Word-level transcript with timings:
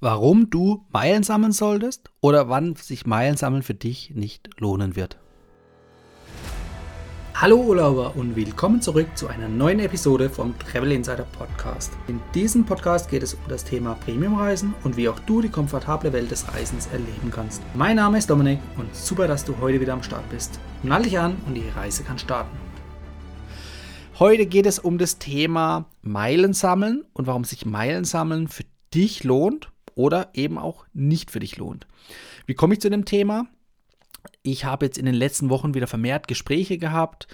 warum 0.00 0.48
du 0.48 0.84
Meilen 0.90 1.24
sammeln 1.24 1.52
solltest 1.52 2.10
oder 2.20 2.48
wann 2.48 2.76
sich 2.76 3.06
Meilen 3.06 3.36
sammeln 3.36 3.62
für 3.62 3.74
dich 3.74 4.12
nicht 4.14 4.48
lohnen 4.58 4.94
wird. 4.94 5.18
Hallo 7.34 7.56
Urlauber 7.56 8.16
und 8.16 8.34
willkommen 8.34 8.80
zurück 8.80 9.06
zu 9.16 9.28
einer 9.28 9.48
neuen 9.48 9.78
Episode 9.78 10.28
vom 10.28 10.58
Travel 10.58 10.90
Insider 10.90 11.24
Podcast. 11.24 11.92
In 12.08 12.20
diesem 12.34 12.64
Podcast 12.64 13.08
geht 13.08 13.22
es 13.22 13.34
um 13.34 13.40
das 13.48 13.64
Thema 13.64 13.94
Premiumreisen 13.94 14.74
und 14.82 14.96
wie 14.96 15.08
auch 15.08 15.18
du 15.20 15.40
die 15.40 15.48
komfortable 15.48 16.12
Welt 16.12 16.32
des 16.32 16.52
Reisens 16.52 16.88
erleben 16.88 17.30
kannst. 17.30 17.62
Mein 17.74 17.96
Name 17.96 18.18
ist 18.18 18.28
Dominik 18.28 18.58
und 18.76 18.92
super, 18.94 19.28
dass 19.28 19.44
du 19.44 19.56
heute 19.60 19.80
wieder 19.80 19.92
am 19.92 20.02
Start 20.02 20.28
bist. 20.30 20.58
Nall 20.82 21.02
dich 21.02 21.18
an 21.18 21.36
und 21.46 21.54
die 21.54 21.68
Reise 21.76 22.02
kann 22.02 22.18
starten. 22.18 22.56
Heute 24.18 24.46
geht 24.46 24.66
es 24.66 24.80
um 24.80 24.98
das 24.98 25.18
Thema 25.18 25.86
Meilen 26.02 26.54
sammeln 26.54 27.04
und 27.12 27.28
warum 27.28 27.44
sich 27.44 27.66
Meilen 27.66 28.04
sammeln 28.04 28.48
für 28.48 28.64
dich 28.92 29.22
lohnt 29.22 29.70
oder 29.98 30.30
eben 30.32 30.58
auch 30.58 30.86
nicht 30.94 31.32
für 31.32 31.40
dich 31.40 31.56
lohnt. 31.56 31.88
Wie 32.46 32.54
komme 32.54 32.74
ich 32.74 32.80
zu 32.80 32.88
dem 32.88 33.04
Thema? 33.04 33.48
Ich 34.42 34.64
habe 34.64 34.86
jetzt 34.86 34.96
in 34.96 35.06
den 35.06 35.14
letzten 35.14 35.50
Wochen 35.50 35.74
wieder 35.74 35.88
vermehrt 35.88 36.28
Gespräche 36.28 36.78
gehabt 36.78 37.26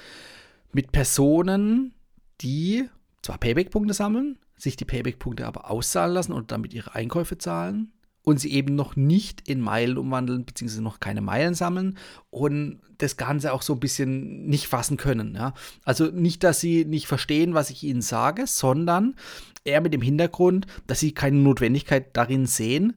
mit 0.73 0.91
Personen, 0.91 1.95
die 2.41 2.89
zwar 3.21 3.37
Payback-Punkte 3.37 3.93
sammeln, 3.93 4.39
sich 4.57 4.77
die 4.77 4.87
Payback-Punkte 4.87 5.47
aber 5.47 5.71
auszahlen 5.71 6.15
lassen 6.15 6.33
und 6.33 6.53
damit 6.53 6.73
ihre 6.73 6.95
Einkäufe 6.95 7.37
zahlen 7.37 7.93
und 8.23 8.41
sie 8.41 8.53
eben 8.53 8.75
noch 8.75 8.97
nicht 8.97 9.47
in 9.47 9.61
Meilen 9.61 9.99
umwandeln, 9.99 10.47
beziehungsweise 10.47 10.83
noch 10.83 11.01
keine 11.01 11.21
Meilen 11.21 11.53
sammeln 11.55 11.99
und 12.31 12.81
das 12.97 13.19
Ganze 13.19 13.53
auch 13.53 13.61
so 13.61 13.75
ein 13.75 13.81
bisschen 13.81 14.47
nicht 14.47 14.69
fassen 14.69 14.97
können. 14.97 15.35
Ja? 15.35 15.53
Also 15.85 16.07
nicht, 16.07 16.43
dass 16.43 16.61
sie 16.61 16.87
nicht 16.87 17.09
verstehen, 17.09 17.53
was 17.53 17.69
ich 17.69 17.83
ihnen 17.83 18.01
sage, 18.01 18.47
sondern 18.47 19.17
eher 19.65 19.81
mit 19.81 19.95
dem 19.95 20.03
Hintergrund, 20.03 20.67
dass 20.87 21.01
sie 21.01 21.13
keine 21.13 21.39
Notwendigkeit 21.39 22.17
darin 22.17 22.47
sehen, 22.47 22.95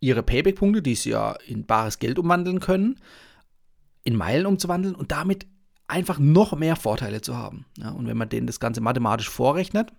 ihre 0.00 0.22
Payback-Punkte, 0.22 0.82
die 0.82 0.94
sie 0.94 1.10
ja 1.10 1.32
in 1.46 1.66
bares 1.66 1.98
Geld 1.98 2.18
umwandeln 2.18 2.60
können, 2.60 3.00
in 4.04 4.16
Meilen 4.16 4.46
umzuwandeln 4.46 4.94
und 4.94 5.12
damit 5.12 5.46
einfach 5.88 6.18
noch 6.18 6.56
mehr 6.56 6.76
Vorteile 6.76 7.20
zu 7.20 7.36
haben. 7.36 7.64
Ja, 7.78 7.90
und 7.90 8.06
wenn 8.06 8.16
man 8.16 8.28
denen 8.28 8.46
das 8.46 8.60
Ganze 8.60 8.80
mathematisch 8.80 9.28
vorrechnet, 9.28 9.92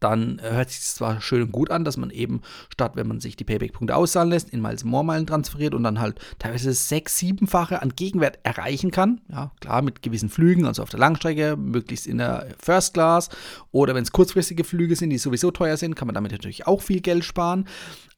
dann 0.00 0.40
hört 0.42 0.70
sich 0.70 0.82
zwar 0.82 1.20
schön 1.20 1.42
und 1.42 1.52
gut 1.52 1.70
an, 1.70 1.84
dass 1.84 1.96
man 1.96 2.10
eben 2.10 2.42
statt, 2.68 2.92
wenn 2.94 3.08
man 3.08 3.20
sich 3.20 3.36
die 3.36 3.44
Payback-Punkte 3.44 3.96
auszahlen 3.96 4.30
lässt, 4.30 4.50
in 4.50 4.60
Miles 4.60 4.84
More 4.84 5.04
Meilen 5.04 5.26
transferiert 5.26 5.74
und 5.74 5.82
dann 5.82 6.00
halt 6.00 6.18
teilweise 6.38 6.72
sechs, 6.72 7.18
siebenfache 7.18 7.80
an 7.80 7.94
Gegenwert 7.96 8.38
erreichen 8.42 8.90
kann. 8.90 9.20
Ja, 9.30 9.52
klar, 9.60 9.82
mit 9.82 10.02
gewissen 10.02 10.28
Flügen, 10.28 10.66
also 10.66 10.82
auf 10.82 10.90
der 10.90 11.00
Langstrecke, 11.00 11.56
möglichst 11.56 12.06
in 12.06 12.18
der 12.18 12.48
First 12.58 12.94
Class 12.94 13.30
oder 13.72 13.94
wenn 13.94 14.02
es 14.02 14.12
kurzfristige 14.12 14.64
Flüge 14.64 14.96
sind, 14.96 15.10
die 15.10 15.18
sowieso 15.18 15.50
teuer 15.50 15.76
sind, 15.76 15.94
kann 15.94 16.06
man 16.06 16.14
damit 16.14 16.32
natürlich 16.32 16.66
auch 16.66 16.82
viel 16.82 17.00
Geld 17.00 17.24
sparen. 17.24 17.66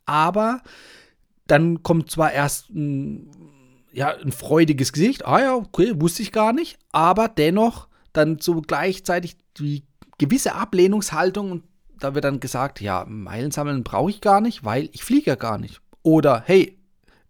Aber 0.04 0.62
dann 1.46 1.82
kommt 1.82 2.10
zwar 2.10 2.32
erst 2.32 2.70
ein, 2.70 3.30
ja, 3.92 4.14
ein 4.16 4.32
freudiges 4.32 4.92
Gesicht, 4.92 5.26
ah 5.26 5.40
ja, 5.40 5.54
okay, 5.54 5.92
wusste 5.96 6.22
ich 6.22 6.32
gar 6.32 6.52
nicht, 6.52 6.78
aber 6.92 7.28
dennoch 7.28 7.88
dann 8.12 8.38
so 8.38 8.60
gleichzeitig 8.60 9.36
die 9.58 9.84
gewisse 10.19 10.55
Ablehnungshaltung 10.55 11.52
und 11.52 11.64
da 11.98 12.14
wird 12.14 12.24
dann 12.24 12.41
gesagt, 12.41 12.80
ja, 12.80 13.05
Meilen 13.08 13.50
sammeln 13.50 13.83
brauche 13.83 14.11
ich 14.11 14.20
gar 14.20 14.41
nicht, 14.41 14.64
weil 14.64 14.88
ich 14.92 15.02
fliege 15.02 15.30
ja 15.30 15.34
gar 15.36 15.58
nicht. 15.58 15.80
Oder 16.02 16.42
hey, 16.47 16.78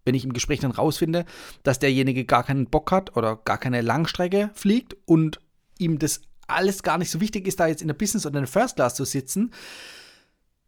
wenn 0.05 0.15
ich 0.15 0.25
im 0.25 0.33
Gespräch 0.33 0.61
dann 0.61 0.71
rausfinde, 0.71 1.25
dass 1.63 1.79
derjenige 1.79 2.25
gar 2.25 2.45
keinen 2.45 2.67
Bock 2.67 2.91
hat 2.93 3.17
oder 3.17 3.37
gar 3.37 3.59
keine 3.59 3.83
Langstrecke 3.83 4.51
fliegt 4.55 4.97
und 5.05 5.41
ihm 5.79 5.99
das 5.99 6.23
alles 6.47 6.83
gar 6.83 6.99
nicht 6.99 7.11
so 7.11 7.21
wichtig 7.21 7.47
ist, 7.47 7.61
da 7.61 7.67
jetzt 7.67 7.83
in 7.83 7.89
der 7.89 7.95
Business 7.95 8.25
oder 8.25 8.39
in 8.39 8.45
der 8.45 8.53
First 8.53 8.77
Class 8.77 8.95
zu 8.95 9.05
sitzen, 9.05 9.53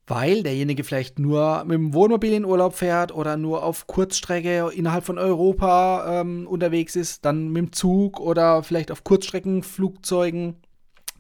weil 0.07 0.43
derjenige 0.43 0.85
vielleicht 0.85 1.19
nur 1.19 1.65
mit 1.65 1.75
dem 1.75 1.95
Wohnmobil 1.95 2.33
in 2.33 2.45
Urlaub 2.45 2.75
fährt 2.75 3.13
oder 3.13 3.37
nur 3.37 3.63
auf 3.63 3.87
Kurzstrecke 3.87 4.71
innerhalb 4.75 5.05
von 5.05 5.19
Europa 5.19 6.21
ähm, 6.21 6.47
unterwegs 6.47 6.97
ist, 6.97 7.25
dann 7.25 7.49
mit 7.49 7.63
dem 7.63 7.73
Zug 7.73 8.21
oder 8.21 8.63
vielleicht 8.63 8.91
auf 8.91 9.05
Kurzstreckenflugzeugen 9.05 10.57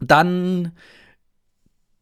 dann 0.00 0.72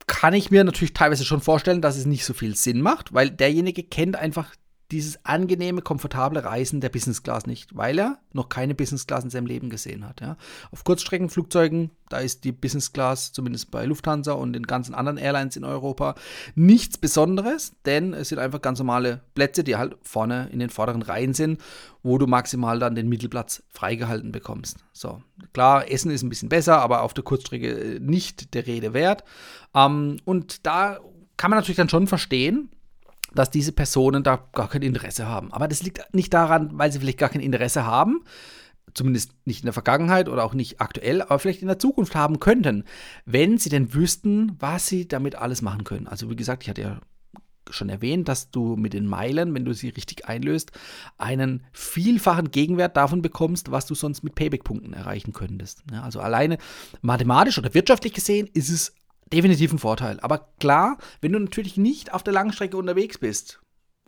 kann 0.06 0.34
ich 0.34 0.50
mir 0.50 0.64
natürlich 0.64 0.94
teilweise 0.94 1.24
schon 1.24 1.40
vorstellen, 1.40 1.82
dass 1.82 1.96
es 1.96 2.06
nicht 2.06 2.24
so 2.24 2.32
viel 2.32 2.56
Sinn 2.56 2.80
macht, 2.80 3.12
weil 3.12 3.30
derjenige 3.30 3.82
kennt 3.82 4.16
einfach 4.16 4.54
dieses 4.90 5.22
angenehme, 5.24 5.82
komfortable 5.82 6.42
Reisen 6.44 6.80
der 6.80 6.88
Business 6.88 7.22
Class 7.22 7.46
nicht, 7.46 7.76
weil 7.76 7.98
er 7.98 8.18
noch 8.32 8.48
keine 8.48 8.74
Business 8.74 9.06
Class 9.06 9.22
in 9.22 9.30
seinem 9.30 9.46
Leben 9.46 9.68
gesehen 9.68 10.08
hat. 10.08 10.22
Ja. 10.22 10.38
Auf 10.70 10.84
Kurzstreckenflugzeugen, 10.84 11.90
da 12.08 12.18
ist 12.18 12.44
die 12.44 12.52
Business 12.52 12.92
Class, 12.94 13.32
zumindest 13.32 13.70
bei 13.70 13.84
Lufthansa 13.84 14.32
und 14.32 14.54
den 14.54 14.62
ganzen 14.62 14.94
anderen 14.94 15.18
Airlines 15.18 15.56
in 15.56 15.64
Europa, 15.64 16.14
nichts 16.54 16.96
Besonderes, 16.96 17.72
denn 17.84 18.14
es 18.14 18.30
sind 18.30 18.38
einfach 18.38 18.62
ganz 18.62 18.78
normale 18.78 19.20
Plätze, 19.34 19.62
die 19.62 19.76
halt 19.76 19.96
vorne 20.02 20.48
in 20.52 20.58
den 20.58 20.70
vorderen 20.70 21.02
Reihen 21.02 21.34
sind, 21.34 21.60
wo 22.02 22.16
du 22.16 22.26
maximal 22.26 22.78
dann 22.78 22.94
den 22.94 23.10
Mittelplatz 23.10 23.62
freigehalten 23.68 24.32
bekommst. 24.32 24.78
So, 24.94 25.22
klar, 25.52 25.90
Essen 25.90 26.10
ist 26.10 26.22
ein 26.22 26.30
bisschen 26.30 26.48
besser, 26.48 26.80
aber 26.80 27.02
auf 27.02 27.12
der 27.12 27.24
Kurzstrecke 27.24 27.96
äh, 27.96 28.00
nicht 28.00 28.54
der 28.54 28.66
Rede 28.66 28.94
wert. 28.94 29.22
Ähm, 29.74 30.16
und 30.24 30.66
da 30.66 30.98
kann 31.36 31.50
man 31.50 31.58
natürlich 31.58 31.76
dann 31.76 31.90
schon 31.90 32.06
verstehen, 32.06 32.70
dass 33.34 33.50
diese 33.50 33.72
Personen 33.72 34.22
da 34.22 34.48
gar 34.52 34.68
kein 34.68 34.82
Interesse 34.82 35.26
haben. 35.26 35.52
Aber 35.52 35.68
das 35.68 35.82
liegt 35.82 36.02
nicht 36.14 36.32
daran, 36.32 36.70
weil 36.72 36.92
sie 36.92 37.00
vielleicht 37.00 37.18
gar 37.18 37.28
kein 37.28 37.40
Interesse 37.40 37.84
haben, 37.84 38.24
zumindest 38.94 39.32
nicht 39.44 39.60
in 39.60 39.66
der 39.66 39.72
Vergangenheit 39.72 40.28
oder 40.28 40.44
auch 40.44 40.54
nicht 40.54 40.80
aktuell, 40.80 41.22
aber 41.22 41.38
vielleicht 41.38 41.62
in 41.62 41.68
der 41.68 41.78
Zukunft 41.78 42.14
haben 42.14 42.40
könnten, 42.40 42.84
wenn 43.24 43.58
sie 43.58 43.68
denn 43.68 43.94
wüssten, 43.94 44.56
was 44.58 44.86
sie 44.86 45.06
damit 45.06 45.36
alles 45.36 45.62
machen 45.62 45.84
können. 45.84 46.08
Also 46.08 46.30
wie 46.30 46.36
gesagt, 46.36 46.62
ich 46.62 46.68
hatte 46.70 46.82
ja 46.82 47.00
schon 47.70 47.88
erwähnt, 47.90 48.28
dass 48.28 48.50
du 48.50 48.76
mit 48.76 48.94
den 48.94 49.06
Meilen, 49.06 49.54
wenn 49.54 49.64
du 49.64 49.74
sie 49.74 49.90
richtig 49.90 50.26
einlöst, 50.26 50.72
einen 51.18 51.64
vielfachen 51.72 52.50
Gegenwert 52.50 52.96
davon 52.96 53.22
bekommst, 53.22 53.70
was 53.70 53.86
du 53.86 53.94
sonst 53.94 54.22
mit 54.24 54.34
Payback-Punkten 54.34 54.94
erreichen 54.94 55.32
könntest. 55.32 55.82
Ja, 55.92 56.02
also 56.02 56.20
alleine 56.20 56.58
mathematisch 57.02 57.58
oder 57.58 57.74
wirtschaftlich 57.74 58.14
gesehen 58.14 58.48
ist 58.54 58.70
es 58.70 58.94
definitiv 59.32 59.72
ein 59.72 59.78
Vorteil. 59.78 60.20
Aber 60.20 60.48
klar, 60.58 60.98
wenn 61.20 61.32
du 61.32 61.38
natürlich 61.38 61.76
nicht 61.76 62.12
auf 62.12 62.22
der 62.22 62.34
Langstrecke 62.34 62.76
unterwegs 62.76 63.18
bist, 63.18 63.60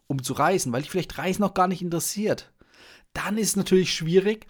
um 0.06 0.22
zu 0.22 0.32
reisen, 0.32 0.72
weil 0.72 0.82
dich 0.82 0.90
vielleicht 0.90 1.18
Reisen 1.18 1.42
noch 1.42 1.54
gar 1.54 1.68
nicht 1.68 1.82
interessiert, 1.82 2.52
dann 3.12 3.38
ist 3.38 3.50
es 3.50 3.56
natürlich 3.56 3.92
schwierig, 3.92 4.46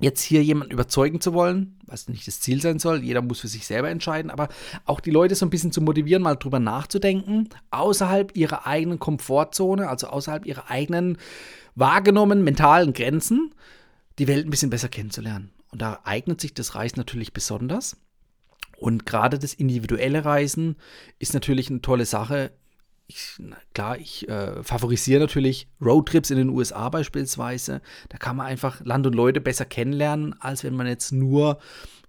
jetzt 0.00 0.22
hier 0.22 0.42
jemanden 0.42 0.72
überzeugen 0.72 1.20
zu 1.20 1.32
wollen, 1.32 1.78
was 1.86 2.08
nicht 2.08 2.26
das 2.26 2.40
Ziel 2.40 2.60
sein 2.60 2.78
soll. 2.78 3.02
Jeder 3.02 3.22
muss 3.22 3.40
für 3.40 3.48
sich 3.48 3.66
selber 3.66 3.90
entscheiden, 3.90 4.30
aber 4.30 4.48
auch 4.84 5.00
die 5.00 5.10
Leute 5.10 5.34
so 5.34 5.46
ein 5.46 5.50
bisschen 5.50 5.72
zu 5.72 5.80
motivieren, 5.80 6.22
mal 6.22 6.36
drüber 6.36 6.60
nachzudenken, 6.60 7.48
außerhalb 7.70 8.36
ihrer 8.36 8.66
eigenen 8.66 8.98
Komfortzone, 8.98 9.88
also 9.88 10.08
außerhalb 10.08 10.46
ihrer 10.46 10.70
eigenen 10.70 11.18
wahrgenommenen 11.74 12.44
mentalen 12.44 12.92
Grenzen, 12.92 13.54
die 14.18 14.28
Welt 14.28 14.46
ein 14.46 14.50
bisschen 14.50 14.70
besser 14.70 14.88
kennenzulernen. 14.88 15.50
Und 15.70 15.82
da 15.82 16.00
eignet 16.04 16.40
sich 16.40 16.54
das 16.54 16.74
Reisen 16.74 16.98
natürlich 16.98 17.32
besonders. 17.32 17.96
Und 18.78 19.06
gerade 19.06 19.40
das 19.40 19.54
individuelle 19.54 20.24
Reisen 20.24 20.76
ist 21.18 21.34
natürlich 21.34 21.68
eine 21.68 21.80
tolle 21.80 22.06
Sache. 22.06 22.52
Ich, 23.08 23.40
klar, 23.74 23.98
ich 23.98 24.28
äh, 24.28 24.62
favorisiere 24.62 25.20
natürlich 25.20 25.66
Roadtrips 25.80 26.30
in 26.30 26.38
den 26.38 26.50
USA 26.50 26.88
beispielsweise. 26.88 27.80
Da 28.08 28.18
kann 28.18 28.36
man 28.36 28.46
einfach 28.46 28.80
Land 28.84 29.06
und 29.06 29.14
Leute 29.14 29.40
besser 29.40 29.64
kennenlernen, 29.64 30.40
als 30.40 30.62
wenn 30.62 30.76
man 30.76 30.86
jetzt 30.86 31.10
nur, 31.10 31.58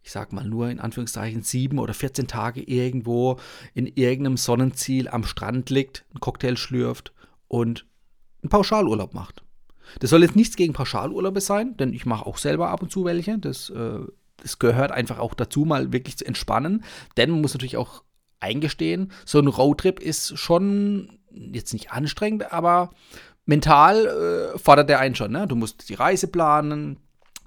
ich 0.03 0.11
sag 0.11 0.31
mal, 0.31 0.45
nur 0.45 0.69
in 0.69 0.79
Anführungszeichen 0.79 1.41
sieben 1.41 1.79
oder 1.79 1.95
14 1.95 2.27
Tage 2.27 2.61
irgendwo 2.61 3.39
in 3.73 3.87
irgendeinem 3.87 4.37
Sonnenziel 4.37 5.07
am 5.07 5.23
Strand 5.23 5.71
liegt, 5.71 6.05
einen 6.11 6.19
Cocktail 6.19 6.55
schlürft 6.55 7.13
und 7.47 7.87
einen 8.43 8.49
Pauschalurlaub 8.51 9.15
macht. 9.15 9.43
Das 10.01 10.11
soll 10.11 10.21
jetzt 10.21 10.35
nichts 10.35 10.55
gegen 10.55 10.73
Pauschalurlaube 10.73 11.41
sein, 11.41 11.75
denn 11.77 11.93
ich 11.93 12.05
mache 12.05 12.27
auch 12.27 12.37
selber 12.37 12.69
ab 12.69 12.83
und 12.83 12.91
zu 12.91 13.05
welche. 13.05 13.39
Das 13.39 13.71
äh, 13.71 14.01
es 14.43 14.59
gehört 14.59 14.91
einfach 14.91 15.19
auch 15.19 15.33
dazu, 15.33 15.65
mal 15.65 15.93
wirklich 15.93 16.17
zu 16.17 16.25
entspannen. 16.25 16.83
Denn 17.17 17.31
man 17.31 17.41
muss 17.41 17.53
natürlich 17.53 17.77
auch 17.77 18.03
eingestehen, 18.39 19.11
so 19.25 19.39
ein 19.39 19.47
Roadtrip 19.47 19.99
ist 19.99 20.37
schon 20.37 21.19
jetzt 21.31 21.73
nicht 21.73 21.91
anstrengend, 21.91 22.51
aber 22.51 22.91
mental 23.45 24.05
äh, 24.05 24.57
fordert 24.57 24.89
der 24.89 24.99
einen 24.99 25.15
schon. 25.15 25.31
Ne? 25.31 25.47
Du 25.47 25.55
musst 25.55 25.89
die 25.89 25.95
Reise 25.95 26.27
planen, 26.27 26.97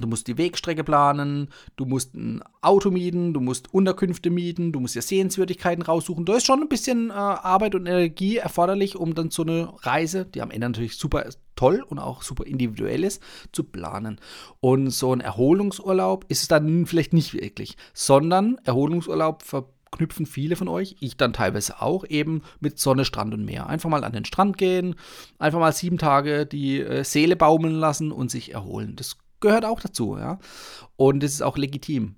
Du 0.02 0.08
musst 0.08 0.26
die 0.26 0.36
Wegstrecke 0.36 0.84
planen, 0.84 1.48
du 1.76 1.86
musst 1.86 2.14
ein 2.14 2.42
Auto 2.60 2.90
mieten, 2.90 3.32
du 3.32 3.40
musst 3.40 3.72
Unterkünfte 3.72 4.28
mieten, 4.28 4.72
du 4.72 4.80
musst 4.80 4.94
ja 4.94 5.02
Sehenswürdigkeiten 5.02 5.82
raussuchen. 5.82 6.26
Da 6.26 6.36
ist 6.36 6.46
schon 6.46 6.60
ein 6.60 6.68
bisschen 6.68 7.10
äh, 7.10 7.14
Arbeit 7.14 7.74
und 7.74 7.86
Energie 7.86 8.36
erforderlich, 8.36 8.96
um 8.96 9.14
dann 9.14 9.30
so 9.30 9.42
eine 9.42 9.72
Reise, 9.80 10.26
die 10.26 10.42
am 10.42 10.50
Ende 10.50 10.68
natürlich 10.68 10.96
super 10.96 11.24
toll 11.56 11.84
und 11.86 11.98
auch 11.98 12.22
super 12.22 12.44
individuell 12.44 13.04
ist, 13.04 13.22
zu 13.52 13.64
planen. 13.64 14.20
Und 14.60 14.90
so 14.90 15.14
ein 15.14 15.20
Erholungsurlaub 15.20 16.24
ist 16.28 16.42
es 16.42 16.48
dann 16.48 16.86
vielleicht 16.86 17.12
nicht 17.12 17.34
wirklich, 17.34 17.76
sondern 17.94 18.58
Erholungsurlaub 18.64 19.42
verknüpfen 19.42 20.26
viele 20.26 20.56
von 20.56 20.68
euch, 20.68 20.96
ich 21.00 21.16
dann 21.16 21.32
teilweise 21.32 21.80
auch, 21.80 22.04
eben 22.08 22.42
mit 22.60 22.78
Sonne, 22.78 23.04
Strand 23.04 23.34
und 23.34 23.44
Meer. 23.44 23.66
Einfach 23.66 23.90
mal 23.90 24.04
an 24.04 24.12
den 24.12 24.24
Strand 24.24 24.58
gehen, 24.58 24.96
einfach 25.38 25.60
mal 25.60 25.72
sieben 25.72 25.98
Tage 25.98 26.46
die 26.46 26.80
äh, 26.80 27.04
Seele 27.04 27.36
baumeln 27.36 27.74
lassen 27.74 28.10
und 28.10 28.30
sich 28.30 28.52
erholen. 28.52 28.96
Das 28.96 29.18
gehört 29.42 29.66
auch 29.66 29.80
dazu, 29.80 30.16
ja. 30.16 30.38
Und 30.96 31.22
es 31.22 31.34
ist 31.34 31.42
auch 31.42 31.58
legitim. 31.58 32.14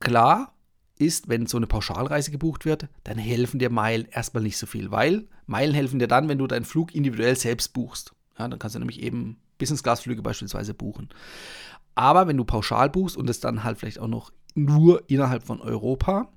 Klar 0.00 0.52
ist, 0.98 1.28
wenn 1.28 1.46
so 1.46 1.56
eine 1.56 1.66
Pauschalreise 1.66 2.30
gebucht 2.30 2.64
wird, 2.64 2.88
dann 3.04 3.18
helfen 3.18 3.58
dir 3.58 3.70
Meilen 3.70 4.06
erstmal 4.10 4.42
nicht 4.42 4.58
so 4.58 4.66
viel, 4.66 4.90
weil 4.90 5.26
Meilen 5.46 5.74
helfen 5.74 5.98
dir 5.98 6.08
dann, 6.08 6.28
wenn 6.28 6.38
du 6.38 6.46
deinen 6.46 6.64
Flug 6.64 6.94
individuell 6.94 7.36
selbst 7.36 7.72
buchst. 7.72 8.14
Ja, 8.38 8.48
dann 8.48 8.58
kannst 8.58 8.74
du 8.74 8.78
nämlich 8.78 9.02
eben 9.02 9.38
Business-Class-Flüge 9.58 10.22
beispielsweise 10.22 10.74
buchen. 10.74 11.08
Aber 11.94 12.26
wenn 12.26 12.36
du 12.36 12.44
pauschal 12.44 12.90
buchst 12.90 13.16
und 13.16 13.28
es 13.28 13.40
dann 13.40 13.64
halt 13.64 13.78
vielleicht 13.78 13.98
auch 13.98 14.08
noch 14.08 14.32
nur 14.54 15.08
innerhalb 15.08 15.44
von 15.44 15.60
Europa, 15.60 16.28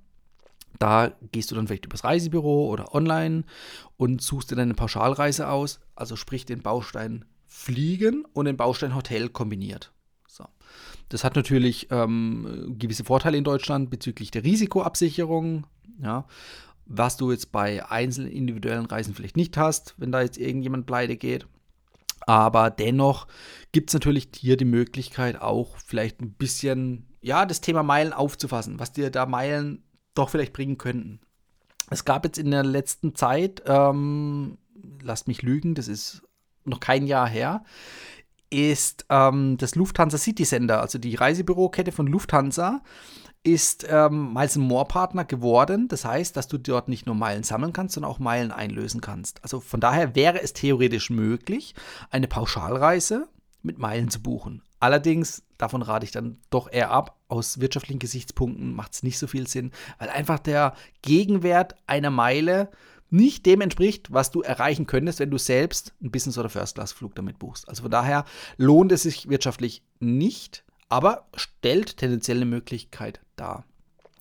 da 0.80 1.14
gehst 1.32 1.52
du 1.52 1.56
dann 1.56 1.68
vielleicht 1.68 1.86
übers 1.86 2.04
Reisebüro 2.04 2.68
oder 2.70 2.94
online 2.94 3.44
und 3.98 4.22
suchst 4.22 4.52
dir 4.52 4.56
deine 4.56 4.74
Pauschalreise 4.74 5.48
aus, 5.50 5.80
also 5.96 6.16
sprich 6.16 6.46
den 6.46 6.62
Baustein 6.62 7.26
Fliegen 7.48 8.26
und 8.34 8.46
den 8.46 8.58
Baustein 8.58 8.96
Hotel 8.96 9.30
kombiniert. 9.30 9.94
So. 10.36 10.46
Das 11.10 11.24
hat 11.24 11.36
natürlich 11.36 11.88
ähm, 11.92 12.76
gewisse 12.78 13.06
Vorteile 13.06 13.38
in 13.38 13.46
Deutschland 13.46 13.90
bezüglich 13.90 14.32
der 14.32 14.44
Risikoabsicherung, 14.44 15.66
ja, 16.02 16.28
was 16.86 17.16
du 17.16 17.32
jetzt 17.32 17.52
bei 17.52 17.90
einzelnen 17.90 18.32
individuellen 18.32 18.86
Reisen 18.86 19.16
vielleicht 19.16 19.38
nicht 19.38 19.56
hast, 19.56 19.96
wenn 19.98 20.12
da 20.12 20.22
jetzt 20.22 20.38
irgendjemand 20.38 20.86
pleite 20.86 21.16
geht. 21.16 21.48
Aber 22.28 22.70
dennoch 22.70 23.28
gibt 23.72 23.90
es 23.90 23.94
natürlich 23.94 24.30
hier 24.36 24.58
die 24.58 24.66
Möglichkeit, 24.66 25.42
auch 25.42 25.78
vielleicht 25.78 26.22
ein 26.22 26.34
bisschen, 26.34 27.08
ja, 27.22 27.46
das 27.46 27.62
Thema 27.62 27.84
Meilen 27.84 28.14
aufzufassen, 28.14 28.80
was 28.80 28.92
dir 28.92 29.12
da 29.12 29.26
Meilen 29.26 29.84
doch 30.16 30.30
vielleicht 30.30 30.54
bringen 30.54 30.78
könnten. 30.78 31.22
Es 31.90 32.04
gab 32.04 32.26
jetzt 32.26 32.40
in 32.40 32.52
der 32.52 32.64
letzten 32.64 33.16
Zeit, 33.16 33.64
ähm, 33.68 34.58
lasst 35.02 35.28
mich 35.28 35.44
lügen, 35.44 35.76
das 35.76 35.88
ist 35.88 36.24
noch 36.66 36.80
kein 36.80 37.06
Jahr 37.06 37.30
her, 37.30 37.64
ist 38.50 39.06
ähm, 39.10 39.58
das 39.58 39.76
Lufthansa 39.76 40.18
City 40.18 40.44
Center, 40.44 40.82
also 40.82 40.98
die 40.98 41.16
Reisebürokette 41.16 41.92
von 41.92 42.08
Lufthansa, 42.08 42.82
ist 43.44 43.86
ähm, 43.90 44.34
Miles 44.34 44.58
More 44.58 44.86
Partner 44.86 45.24
geworden. 45.24 45.88
Das 45.88 46.04
heißt, 46.04 46.36
dass 46.36 46.48
du 46.48 46.58
dort 46.58 46.88
nicht 46.90 47.06
nur 47.06 47.16
Meilen 47.16 47.44
sammeln 47.44 47.74
kannst, 47.74 47.94
sondern 47.94 48.12
auch 48.12 48.20
Meilen 48.20 48.52
einlösen 48.52 49.02
kannst. 49.02 49.44
Also 49.44 49.60
von 49.60 49.80
daher 49.80 50.16
wäre 50.16 50.42
es 50.42 50.54
theoretisch 50.54 51.12
möglich, 51.12 51.76
eine 52.10 52.28
Pauschalreise 52.28 53.28
mit 53.62 53.78
Meilen 53.78 54.10
zu 54.10 54.22
buchen. 54.22 54.64
Allerdings, 54.80 55.44
davon 55.58 55.82
rate 55.82 56.06
ich 56.06 56.12
dann 56.12 56.40
doch 56.50 56.72
eher 56.72 56.92
ab. 56.92 57.20
Aus 57.28 57.60
wirtschaftlichen 57.60 58.00
Gesichtspunkten 58.00 58.74
macht 58.74 58.94
es 58.94 59.04
nicht 59.04 59.18
so 59.18 59.28
viel 59.28 59.48
Sinn, 59.48 59.72
weil 60.00 60.10
einfach 60.10 60.40
der 60.40 60.74
Gegenwert 61.02 61.76
einer 61.88 62.12
Meile 62.12 62.70
nicht 63.10 63.46
dem 63.46 63.62
entspricht, 63.62 64.12
was 64.12 64.32
du 64.32 64.42
erreichen 64.42 64.88
könntest, 64.88 65.20
wenn 65.20 65.32
du 65.32 65.38
selbst 65.38 65.94
einen 66.02 66.12
Business- 66.12 66.38
oder 66.38 66.50
First-Class-Flug 66.50 67.16
damit 67.16 67.40
buchst. 67.40 67.70
Also 67.70 67.84
von 67.84 67.92
daher 67.92 68.26
lohnt 68.58 68.92
es 68.92 69.04
sich 69.04 69.30
wirtschaftlich 69.30 69.84
nicht 70.00 70.66
aber 70.90 71.28
stellt 71.36 71.98
tendenziell 71.98 72.38
eine 72.38 72.46
Möglichkeit 72.46 73.20
dar. 73.36 73.66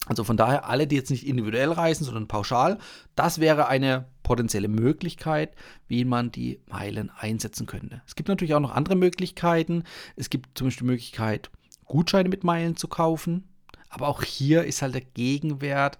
Also 0.07 0.23
von 0.23 0.37
daher, 0.37 0.69
alle, 0.69 0.87
die 0.87 0.97
jetzt 0.97 1.11
nicht 1.11 1.27
individuell 1.27 1.73
reisen, 1.73 2.05
sondern 2.05 2.29
pauschal, 2.29 2.79
das 3.17 3.39
wäre 3.39 3.69
eine 3.69 4.07
potenzielle 4.23 4.69
Möglichkeit, 4.69 5.55
wie 5.89 6.05
man 6.05 6.31
die 6.31 6.61
Meilen 6.67 7.11
einsetzen 7.11 7.67
könnte. 7.67 8.03
Es 8.07 8.15
gibt 8.15 8.29
natürlich 8.29 8.55
auch 8.55 8.61
noch 8.61 8.75
andere 8.75 8.97
Möglichkeiten. 8.97 9.85
Es 10.17 10.29
gibt 10.29 10.59
zum 10.59 10.67
Beispiel 10.67 10.87
die 10.87 10.93
Möglichkeit, 10.93 11.51
Gutscheine 11.87 12.29
mit 12.29 12.45
Meilen 12.45 12.77
zu 12.77 12.89
kaufen. 12.89 13.49
Aber 13.89 14.09
auch 14.09 14.23
hier 14.23 14.65
ist 14.65 14.83
halt 14.83 14.95
der 14.95 15.03
Gegenwert 15.03 15.99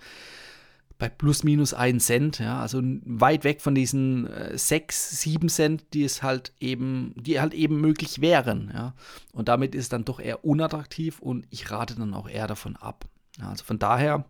bei 0.99 1.09
plus 1.09 1.43
minus 1.43 1.75
1 1.75 2.05
Cent, 2.05 2.39
ja, 2.39 2.61
also 2.61 2.81
weit 3.05 3.45
weg 3.45 3.61
von 3.61 3.75
diesen 3.75 4.27
äh, 4.27 4.57
6, 4.57 5.21
7 5.23 5.49
Cent, 5.49 5.85
die 5.93 6.05
es 6.05 6.23
halt 6.23 6.53
eben, 6.61 7.15
die 7.17 7.41
halt 7.41 7.55
eben 7.55 7.81
möglich 7.81 8.21
wären, 8.21 8.71
ja. 8.73 8.95
Und 9.33 9.49
damit 9.49 9.75
ist 9.75 9.85
es 9.85 9.89
dann 9.89 10.05
doch 10.05 10.21
eher 10.21 10.45
unattraktiv 10.45 11.21
und 11.21 11.47
ich 11.51 11.71
rate 11.71 11.97
dann 11.97 12.15
auch 12.15 12.29
eher 12.29 12.47
davon 12.47 12.77
ab. 12.77 13.07
Ja, 13.39 13.49
also 13.49 13.65
von 13.65 13.79
daher 13.79 14.25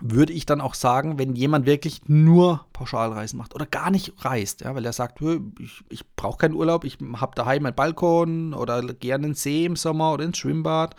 würde 0.00 0.32
ich 0.32 0.46
dann 0.46 0.60
auch 0.60 0.74
sagen, 0.74 1.18
wenn 1.18 1.36
jemand 1.36 1.66
wirklich 1.66 2.00
nur 2.08 2.66
Pauschalreisen 2.72 3.38
macht 3.38 3.54
oder 3.54 3.66
gar 3.66 3.90
nicht 3.90 4.24
reist, 4.24 4.62
ja, 4.62 4.74
weil 4.74 4.84
er 4.84 4.92
sagt, 4.92 5.20
ich, 5.60 5.84
ich 5.88 6.04
brauche 6.16 6.38
keinen 6.38 6.54
Urlaub, 6.54 6.84
ich 6.84 6.98
habe 7.16 7.34
daheim 7.36 7.66
einen 7.66 7.76
Balkon 7.76 8.52
oder 8.54 8.82
gerne 8.82 9.26
einen 9.26 9.34
See 9.34 9.64
im 9.64 9.76
Sommer 9.76 10.12
oder 10.12 10.24
ins 10.24 10.38
Schwimmbad, 10.38 10.96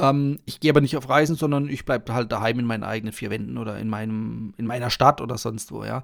ähm, 0.00 0.38
ich 0.46 0.60
gehe 0.60 0.70
aber 0.70 0.80
nicht 0.80 0.96
auf 0.96 1.08
Reisen, 1.08 1.36
sondern 1.36 1.68
ich 1.68 1.84
bleibe 1.84 2.14
halt 2.14 2.32
daheim 2.32 2.58
in 2.58 2.64
meinen 2.64 2.84
eigenen 2.84 3.12
vier 3.12 3.30
Wänden 3.30 3.58
oder 3.58 3.78
in, 3.78 3.88
meinem, 3.88 4.54
in 4.56 4.66
meiner 4.66 4.90
Stadt 4.90 5.20
oder 5.20 5.38
sonst 5.38 5.72
wo, 5.72 5.84
ja. 5.84 6.02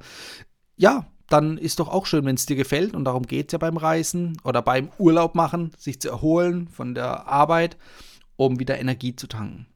Ja, 0.77 1.07
dann 1.29 1.59
ist 1.59 1.81
doch 1.81 1.89
auch 1.89 2.07
schön, 2.07 2.25
wenn 2.25 2.37
es 2.37 2.47
dir 2.47 2.57
gefällt. 2.57 2.95
Und 2.95 3.05
darum 3.05 3.23
geht 3.23 3.49
es 3.49 3.53
ja 3.53 3.59
beim 3.59 3.77
Reisen 3.77 4.37
oder 4.45 4.63
beim 4.63 4.91
Urlaub 4.99 5.35
machen, 5.35 5.73
sich 5.79 6.01
zu 6.01 6.11
erholen 6.11 6.69
von 6.69 6.95
der 6.95 7.27
Arbeit, 7.27 7.77
um 8.37 8.61
wieder 8.61 8.79
Energie 8.79 9.17
zu 9.17 9.27
tanken. 9.27 9.67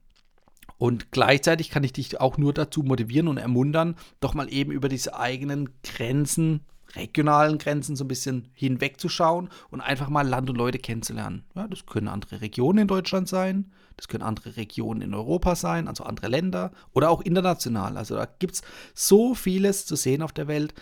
Und 0.78 1.12
gleichzeitig 1.12 1.70
kann 1.70 1.84
ich 1.84 1.92
dich 1.92 2.20
auch 2.20 2.38
nur 2.38 2.54
dazu 2.54 2.82
motivieren 2.82 3.28
und 3.28 3.38
ermuntern, 3.38 3.96
doch 4.20 4.34
mal 4.34 4.52
eben 4.52 4.72
über 4.72 4.88
diese 4.88 5.18
eigenen 5.18 5.70
Grenzen 5.82 6.60
regionalen 6.94 7.58
Grenzen 7.58 7.96
so 7.96 8.04
ein 8.04 8.08
bisschen 8.08 8.48
hinwegzuschauen 8.52 9.48
und 9.70 9.80
einfach 9.80 10.08
mal 10.08 10.26
Land 10.26 10.50
und 10.50 10.56
Leute 10.56 10.78
kennenzulernen. 10.78 11.44
Ja, 11.54 11.68
das 11.68 11.86
können 11.86 12.08
andere 12.08 12.40
Regionen 12.40 12.80
in 12.80 12.88
Deutschland 12.88 13.28
sein, 13.28 13.72
das 13.96 14.08
können 14.08 14.22
andere 14.22 14.56
Regionen 14.56 15.02
in 15.02 15.14
Europa 15.14 15.54
sein, 15.54 15.88
also 15.88 16.04
andere 16.04 16.28
Länder 16.28 16.72
oder 16.92 17.10
auch 17.10 17.20
international. 17.20 17.96
Also 17.96 18.16
da 18.16 18.26
gibt 18.26 18.54
es 18.54 18.62
so 18.94 19.34
vieles 19.34 19.86
zu 19.86 19.96
sehen 19.96 20.22
auf 20.22 20.32
der 20.32 20.48
Welt, 20.48 20.74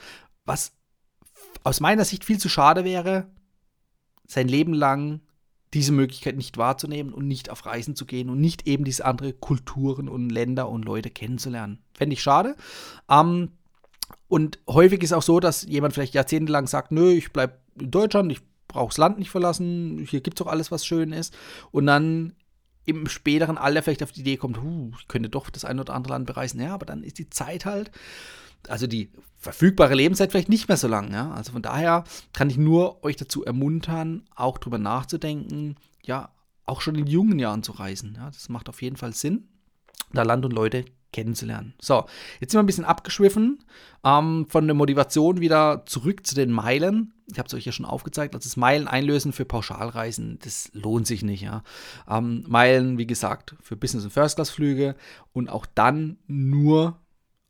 was 0.45 0.73
aus 1.65 1.81
meiner 1.81 2.05
Sicht 2.05 2.25
viel 2.25 2.39
zu 2.39 2.49
schade 2.49 2.85
wäre, 2.85 3.27
sein 4.27 4.49
Leben 4.49 4.73
lang 4.73 5.21
diese 5.75 5.93
Möglichkeit 5.93 6.37
nicht 6.37 6.57
wahrzunehmen 6.57 7.13
und 7.13 7.27
nicht 7.27 7.51
auf 7.51 7.67
Reisen 7.67 7.95
zu 7.95 8.07
gehen 8.07 8.31
und 8.31 8.41
nicht 8.41 8.67
eben 8.67 8.85
diese 8.85 9.05
andere 9.05 9.35
Kulturen 9.35 10.09
und 10.09 10.31
Länder 10.31 10.69
und 10.69 10.85
Leute 10.85 11.11
kennenzulernen. 11.11 11.79
Fände 11.93 12.15
ich 12.15 12.23
schade. 12.23 12.57
Ähm, 13.11 13.51
und 14.29 14.59
häufig 14.69 15.03
ist 15.03 15.13
auch 15.13 15.23
so, 15.23 15.41
dass 15.41 15.63
jemand 15.63 15.95
vielleicht 15.95 16.15
jahrzehntelang 16.15 16.67
sagt, 16.67 16.93
nö, 16.93 17.13
ich 17.13 17.33
bleibe 17.33 17.55
in 17.81 17.91
Deutschland, 17.91 18.31
ich 18.31 18.41
brauche 18.69 18.89
das 18.89 18.99
Land 18.99 19.19
nicht 19.19 19.31
verlassen, 19.31 20.07
hier 20.09 20.21
gibt 20.21 20.39
es 20.39 20.45
doch 20.45 20.51
alles, 20.51 20.71
was 20.71 20.85
schön 20.85 21.13
ist. 21.13 21.35
Und 21.71 21.87
dann 21.87 22.35
im 22.85 23.09
späteren 23.09 23.59
Alter 23.59 23.83
vielleicht 23.83 24.03
auf 24.03 24.13
die 24.13 24.21
Idee 24.21 24.37
kommt, 24.37 24.63
huh, 24.63 24.93
ich 24.99 25.09
könnte 25.09 25.29
doch 25.31 25.51
das 25.51 25.65
eine 25.65 25.81
oder 25.81 25.95
andere 25.95 26.13
Land 26.13 26.27
bereisen. 26.27 26.61
Ja, 26.61 26.75
aber 26.75 26.87
dann 26.87 27.03
ist 27.03 27.19
die 27.19 27.31
Zeit 27.31 27.65
halt, 27.65 27.91
also 28.69 28.87
die 28.87 29.11
verfügbare 29.37 29.95
Lebenszeit 29.95 30.31
vielleicht 30.31 30.49
nicht 30.49 30.69
mehr 30.69 30.77
so 30.77 30.89
lang. 30.89 31.13
Ja? 31.13 31.31
Also 31.33 31.53
von 31.53 31.63
daher 31.63 32.05
kann 32.33 32.51
ich 32.51 32.59
nur 32.59 33.03
euch 33.05 33.17
dazu 33.17 33.45
ermuntern, 33.45 34.25
auch 34.35 34.59
drüber 34.59 34.79
nachzudenken, 34.79 35.77
ja, 36.05 36.31
auch 36.67 36.83
schon 36.83 36.97
in 36.97 37.07
jungen 37.07 37.39
Jahren 37.39 37.63
zu 37.63 37.73
reisen. 37.73 38.15
Ja? 38.17 38.27
Das 38.27 38.49
macht 38.51 38.69
auf 38.69 38.83
jeden 38.83 38.97
Fall 38.97 39.15
Sinn, 39.15 39.49
da 40.13 40.23
Land 40.23 40.45
und 40.45 40.53
Leute 40.53 40.85
kennenzulernen. 41.13 41.75
So, 41.81 42.05
jetzt 42.41 42.53
sind 42.53 42.59
wir 42.59 42.63
ein 42.63 42.67
bisschen 42.67 42.85
abgeschwiffen 42.85 43.65
ähm, 44.05 44.47
von 44.49 44.67
der 44.67 44.75
Motivation 44.75 45.41
wieder 45.41 45.85
zurück 45.87 46.27
zu 46.27 46.35
den 46.35 46.51
Meilen. 46.51 47.15
Ich 47.31 47.39
habe 47.39 47.47
es 47.47 47.55
euch 47.55 47.65
ja 47.65 47.73
schon 47.73 47.87
aufgezeigt, 47.87 48.35
also 48.35 48.47
das 48.47 48.57
Meilen 48.57 48.89
einlösen 48.89 49.33
für 49.33 49.45
Pauschalreisen, 49.45 50.39
das 50.43 50.71
lohnt 50.73 51.07
sich 51.07 51.23
nicht. 51.23 51.43
Ja. 51.43 51.63
Ähm, 52.09 52.45
Meilen, 52.47 52.99
wie 52.99 53.07
gesagt, 53.07 53.57
für 53.63 53.77
Business- 53.77 54.05
und 54.05 54.13
First-Class-Flüge 54.13 54.97
und 55.33 55.49
auch 55.49 55.67
dann 55.67 56.19
nur 56.27 56.99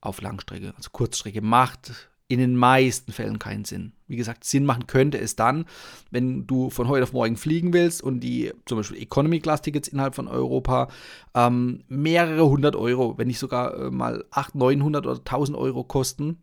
auf 0.00 0.20
Langstrecke, 0.20 0.72
also 0.76 0.90
Kurzstrecke 0.90 1.42
macht 1.42 2.10
in 2.28 2.38
den 2.38 2.56
meisten 2.56 3.11
Fällen 3.11 3.38
keinen 3.38 3.64
Sinn. 3.64 3.92
Wie 4.06 4.16
gesagt, 4.16 4.44
Sinn 4.44 4.66
machen 4.66 4.87
könnte 4.87 5.18
es 5.18 5.35
dann, 5.35 5.64
wenn 6.11 6.47
du 6.47 6.68
von 6.68 6.87
heute 6.88 7.02
auf 7.02 7.14
morgen 7.14 7.38
fliegen 7.38 7.73
willst 7.73 8.02
und 8.02 8.20
die 8.20 8.52
zum 8.66 8.78
Beispiel 8.78 9.00
Economy 9.00 9.40
Class 9.40 9.62
Tickets 9.62 9.88
innerhalb 9.88 10.14
von 10.14 10.28
Europa 10.28 10.88
ähm, 11.35 11.85
mehrere 11.88 12.47
hundert 12.47 12.76
Euro, 12.76 13.16
wenn 13.16 13.28
nicht 13.28 13.38
sogar 13.38 13.75
äh, 13.75 13.90
mal 13.90 14.25
800, 14.30 14.54
900 14.54 15.06
oder 15.06 15.18
1000 15.18 15.56
Euro 15.56 15.85
kosten, 15.85 16.38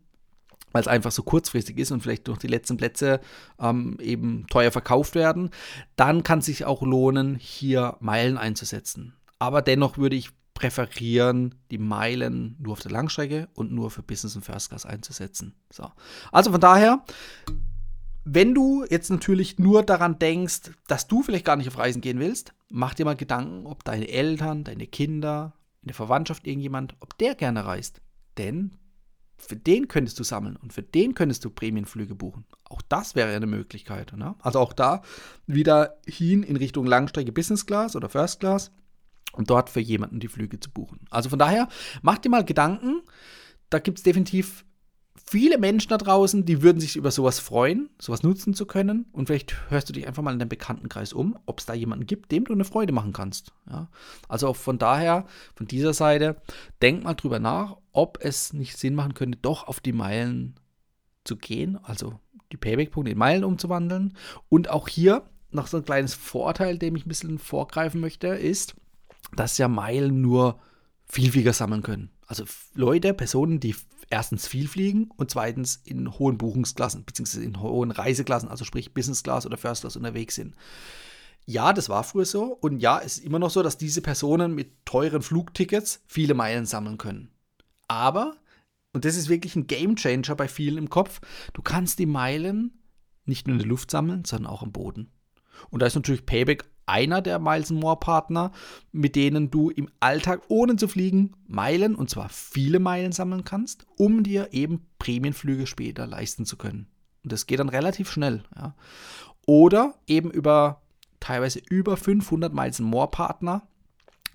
weil 0.72 0.82
es 0.82 0.88
einfach 0.88 1.12
so 1.12 1.22
kurzfristig 1.22 1.78
ist 1.78 1.92
und 1.92 2.02
vielleicht 2.02 2.26
durch 2.26 2.38
die 2.38 2.48
letzten 2.48 2.76
Plätze 2.76 3.20
ähm, 3.60 3.96
eben 4.00 4.46
teuer 4.50 4.72
verkauft 4.72 5.14
werden, 5.14 5.50
dann 5.94 6.24
kann 6.24 6.40
es 6.40 6.46
sich 6.46 6.64
auch 6.64 6.82
lohnen, 6.82 7.36
hier 7.36 7.96
Meilen 8.00 8.38
einzusetzen. 8.38 9.14
Aber 9.38 9.62
dennoch 9.62 9.98
würde 9.98 10.16
ich 10.16 10.30
präferieren, 10.56 11.54
die 11.70 11.78
Meilen 11.78 12.56
nur 12.58 12.72
auf 12.72 12.80
der 12.80 12.90
Langstrecke 12.90 13.48
und 13.54 13.72
nur 13.72 13.90
für 13.90 14.02
Business 14.02 14.34
und 14.34 14.44
First 14.44 14.70
Class 14.70 14.86
einzusetzen. 14.86 15.54
So. 15.70 15.92
Also 16.32 16.50
von 16.50 16.60
daher, 16.60 17.04
wenn 18.24 18.54
du 18.54 18.84
jetzt 18.88 19.10
natürlich 19.10 19.58
nur 19.58 19.82
daran 19.82 20.18
denkst, 20.18 20.70
dass 20.88 21.06
du 21.06 21.22
vielleicht 21.22 21.44
gar 21.44 21.56
nicht 21.56 21.68
auf 21.68 21.76
Reisen 21.78 22.00
gehen 22.00 22.18
willst, 22.18 22.54
mach 22.70 22.94
dir 22.94 23.04
mal 23.04 23.16
Gedanken, 23.16 23.66
ob 23.66 23.84
deine 23.84 24.08
Eltern, 24.08 24.64
deine 24.64 24.86
Kinder, 24.86 25.52
in 25.82 25.88
der 25.88 25.94
Verwandtschaft 25.94 26.46
irgendjemand, 26.46 26.96
ob 27.00 27.18
der 27.18 27.34
gerne 27.34 27.66
reist. 27.66 28.00
Denn 28.38 28.72
für 29.36 29.56
den 29.56 29.88
könntest 29.88 30.18
du 30.18 30.24
sammeln 30.24 30.56
und 30.56 30.72
für 30.72 30.82
den 30.82 31.12
könntest 31.12 31.44
du 31.44 31.50
Prämienflüge 31.50 32.14
buchen. 32.14 32.46
Auch 32.64 32.80
das 32.80 33.14
wäre 33.14 33.36
eine 33.36 33.46
Möglichkeit. 33.46 34.14
Ne? 34.16 34.34
Also 34.40 34.58
auch 34.58 34.72
da 34.72 35.02
wieder 35.46 35.98
hin 36.06 36.42
in 36.42 36.56
Richtung 36.56 36.86
Langstrecke 36.86 37.30
Business 37.30 37.66
Class 37.66 37.94
oder 37.94 38.08
First 38.08 38.40
Class 38.40 38.72
um 39.36 39.44
dort 39.44 39.70
für 39.70 39.80
jemanden 39.80 40.20
die 40.20 40.28
Flüge 40.28 40.60
zu 40.60 40.70
buchen. 40.70 41.00
Also 41.10 41.28
von 41.28 41.38
daher, 41.38 41.68
mach 42.02 42.18
dir 42.18 42.30
mal 42.30 42.44
Gedanken. 42.44 43.02
Da 43.70 43.78
gibt 43.78 43.98
es 43.98 44.04
definitiv 44.04 44.64
viele 45.24 45.58
Menschen 45.58 45.88
da 45.88 45.98
draußen, 45.98 46.44
die 46.44 46.62
würden 46.62 46.80
sich 46.80 46.96
über 46.96 47.10
sowas 47.10 47.40
freuen, 47.40 47.90
sowas 48.00 48.22
nutzen 48.22 48.54
zu 48.54 48.66
können. 48.66 49.06
Und 49.12 49.26
vielleicht 49.26 49.70
hörst 49.70 49.88
du 49.88 49.92
dich 49.92 50.06
einfach 50.06 50.22
mal 50.22 50.32
in 50.32 50.38
deinem 50.38 50.48
Bekanntenkreis 50.48 51.12
um, 51.12 51.38
ob 51.46 51.58
es 51.58 51.66
da 51.66 51.74
jemanden 51.74 52.06
gibt, 52.06 52.30
dem 52.32 52.44
du 52.44 52.52
eine 52.52 52.64
Freude 52.64 52.92
machen 52.92 53.12
kannst. 53.12 53.52
Ja? 53.68 53.88
Also 54.28 54.54
von 54.54 54.78
daher, 54.78 55.26
von 55.54 55.66
dieser 55.66 55.94
Seite, 55.94 56.36
denk 56.80 57.04
mal 57.04 57.14
drüber 57.14 57.40
nach, 57.40 57.76
ob 57.92 58.18
es 58.20 58.52
nicht 58.52 58.76
Sinn 58.76 58.94
machen 58.94 59.14
könnte, 59.14 59.38
doch 59.40 59.66
auf 59.66 59.80
die 59.80 59.92
Meilen 59.92 60.54
zu 61.24 61.36
gehen, 61.36 61.78
also 61.82 62.20
die 62.52 62.56
Payback-Punkte 62.56 63.10
in 63.10 63.18
Meilen 63.18 63.44
umzuwandeln. 63.44 64.16
Und 64.48 64.70
auch 64.70 64.88
hier 64.88 65.24
noch 65.50 65.66
so 65.66 65.78
ein 65.78 65.84
kleines 65.84 66.14
Vorteil, 66.14 66.78
dem 66.78 66.94
ich 66.94 67.06
ein 67.06 67.08
bisschen 67.08 67.38
vorgreifen 67.38 68.00
möchte, 68.00 68.28
ist, 68.28 68.76
dass 69.34 69.58
ja 69.58 69.68
Meilen 69.68 70.20
nur 70.20 70.60
Vielflieger 71.06 71.52
sammeln 71.52 71.82
können. 71.82 72.10
Also 72.26 72.44
Leute, 72.74 73.14
Personen, 73.14 73.60
die 73.60 73.74
erstens 74.10 74.46
viel 74.46 74.68
fliegen 74.68 75.10
und 75.16 75.30
zweitens 75.30 75.80
in 75.84 76.18
hohen 76.18 76.38
Buchungsklassen, 76.38 77.04
beziehungsweise 77.04 77.44
in 77.44 77.60
hohen 77.60 77.90
Reiseklassen, 77.90 78.48
also 78.48 78.64
sprich 78.64 78.94
Business 78.94 79.22
Class 79.22 79.46
oder 79.46 79.56
First 79.56 79.82
Class 79.82 79.96
unterwegs 79.96 80.34
sind. 80.34 80.54
Ja, 81.44 81.72
das 81.72 81.88
war 81.88 82.02
früher 82.02 82.24
so. 82.24 82.44
Und 82.44 82.80
ja, 82.80 82.98
es 82.98 83.18
ist 83.18 83.24
immer 83.24 83.38
noch 83.38 83.50
so, 83.50 83.62
dass 83.62 83.78
diese 83.78 84.02
Personen 84.02 84.54
mit 84.54 84.84
teuren 84.84 85.22
Flugtickets 85.22 86.02
viele 86.06 86.34
Meilen 86.34 86.66
sammeln 86.66 86.98
können. 86.98 87.30
Aber, 87.86 88.36
und 88.92 89.04
das 89.04 89.16
ist 89.16 89.28
wirklich 89.28 89.54
ein 89.54 89.68
Game 89.68 89.94
Changer 89.94 90.34
bei 90.34 90.48
vielen 90.48 90.78
im 90.78 90.90
Kopf, 90.90 91.20
du 91.52 91.62
kannst 91.62 92.00
die 92.00 92.06
Meilen 92.06 92.82
nicht 93.24 93.46
nur 93.46 93.54
in 93.54 93.60
der 93.60 93.68
Luft 93.68 93.90
sammeln, 93.90 94.24
sondern 94.24 94.52
auch 94.52 94.62
am 94.62 94.72
Boden. 94.72 95.12
Und 95.70 95.80
da 95.80 95.86
ist 95.86 95.94
natürlich 95.94 96.26
Payback 96.26 96.64
einer 96.86 97.20
der 97.20 97.38
Miles 97.38 97.70
More 97.70 97.96
Partner, 97.96 98.52
mit 98.92 99.16
denen 99.16 99.50
du 99.50 99.70
im 99.70 99.88
Alltag 100.00 100.42
ohne 100.48 100.76
zu 100.76 100.88
fliegen 100.88 101.32
Meilen 101.46 101.94
und 101.94 102.08
zwar 102.08 102.28
viele 102.28 102.78
Meilen 102.78 103.12
sammeln 103.12 103.44
kannst, 103.44 103.86
um 103.96 104.22
dir 104.22 104.48
eben 104.52 104.86
Prämienflüge 104.98 105.66
später 105.66 106.06
leisten 106.06 106.46
zu 106.46 106.56
können. 106.56 106.88
Und 107.24 107.32
das 107.32 107.46
geht 107.46 107.58
dann 107.58 107.68
relativ 107.68 108.10
schnell. 108.10 108.44
Ja. 108.56 108.74
Oder 109.46 109.94
eben 110.06 110.30
über 110.30 110.82
teilweise 111.20 111.60
über 111.68 111.96
500 111.96 112.54
Miles 112.54 112.80
More 112.80 113.08
Partner 113.08 113.66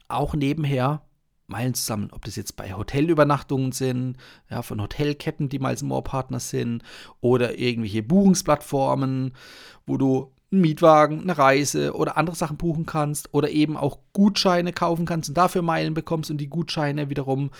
auch 0.09 0.35
nebenher 0.35 1.01
Meilen 1.47 1.73
zu 1.73 1.83
sammeln, 1.83 2.11
ob 2.11 2.25
das 2.25 2.35
jetzt 2.35 2.55
bei 2.55 2.73
Hotelübernachtungen 2.73 3.71
sind, 3.73 4.17
ja, 4.49 4.61
von 4.61 4.81
Hotelketten, 4.81 5.49
die 5.49 5.59
Miles 5.59 5.83
More 5.83 6.01
Partner 6.01 6.39
sind, 6.39 6.81
oder 7.19 7.59
irgendwelche 7.59 8.03
Buchungsplattformen, 8.03 9.33
wo 9.85 9.97
du 9.97 10.31
einen 10.51 10.61
Mietwagen, 10.61 11.21
eine 11.21 11.37
Reise 11.37 11.95
oder 11.95 12.17
andere 12.17 12.35
Sachen 12.35 12.57
buchen 12.57 12.85
kannst 12.85 13.33
oder 13.33 13.49
eben 13.49 13.77
auch 13.77 13.99
Gutscheine 14.13 14.73
kaufen 14.73 15.05
kannst 15.05 15.29
und 15.29 15.37
dafür 15.37 15.61
Meilen 15.61 15.93
bekommst 15.93 16.29
und 16.29 16.37
die 16.37 16.49
Gutscheine 16.49 17.09
wiederum 17.09 17.51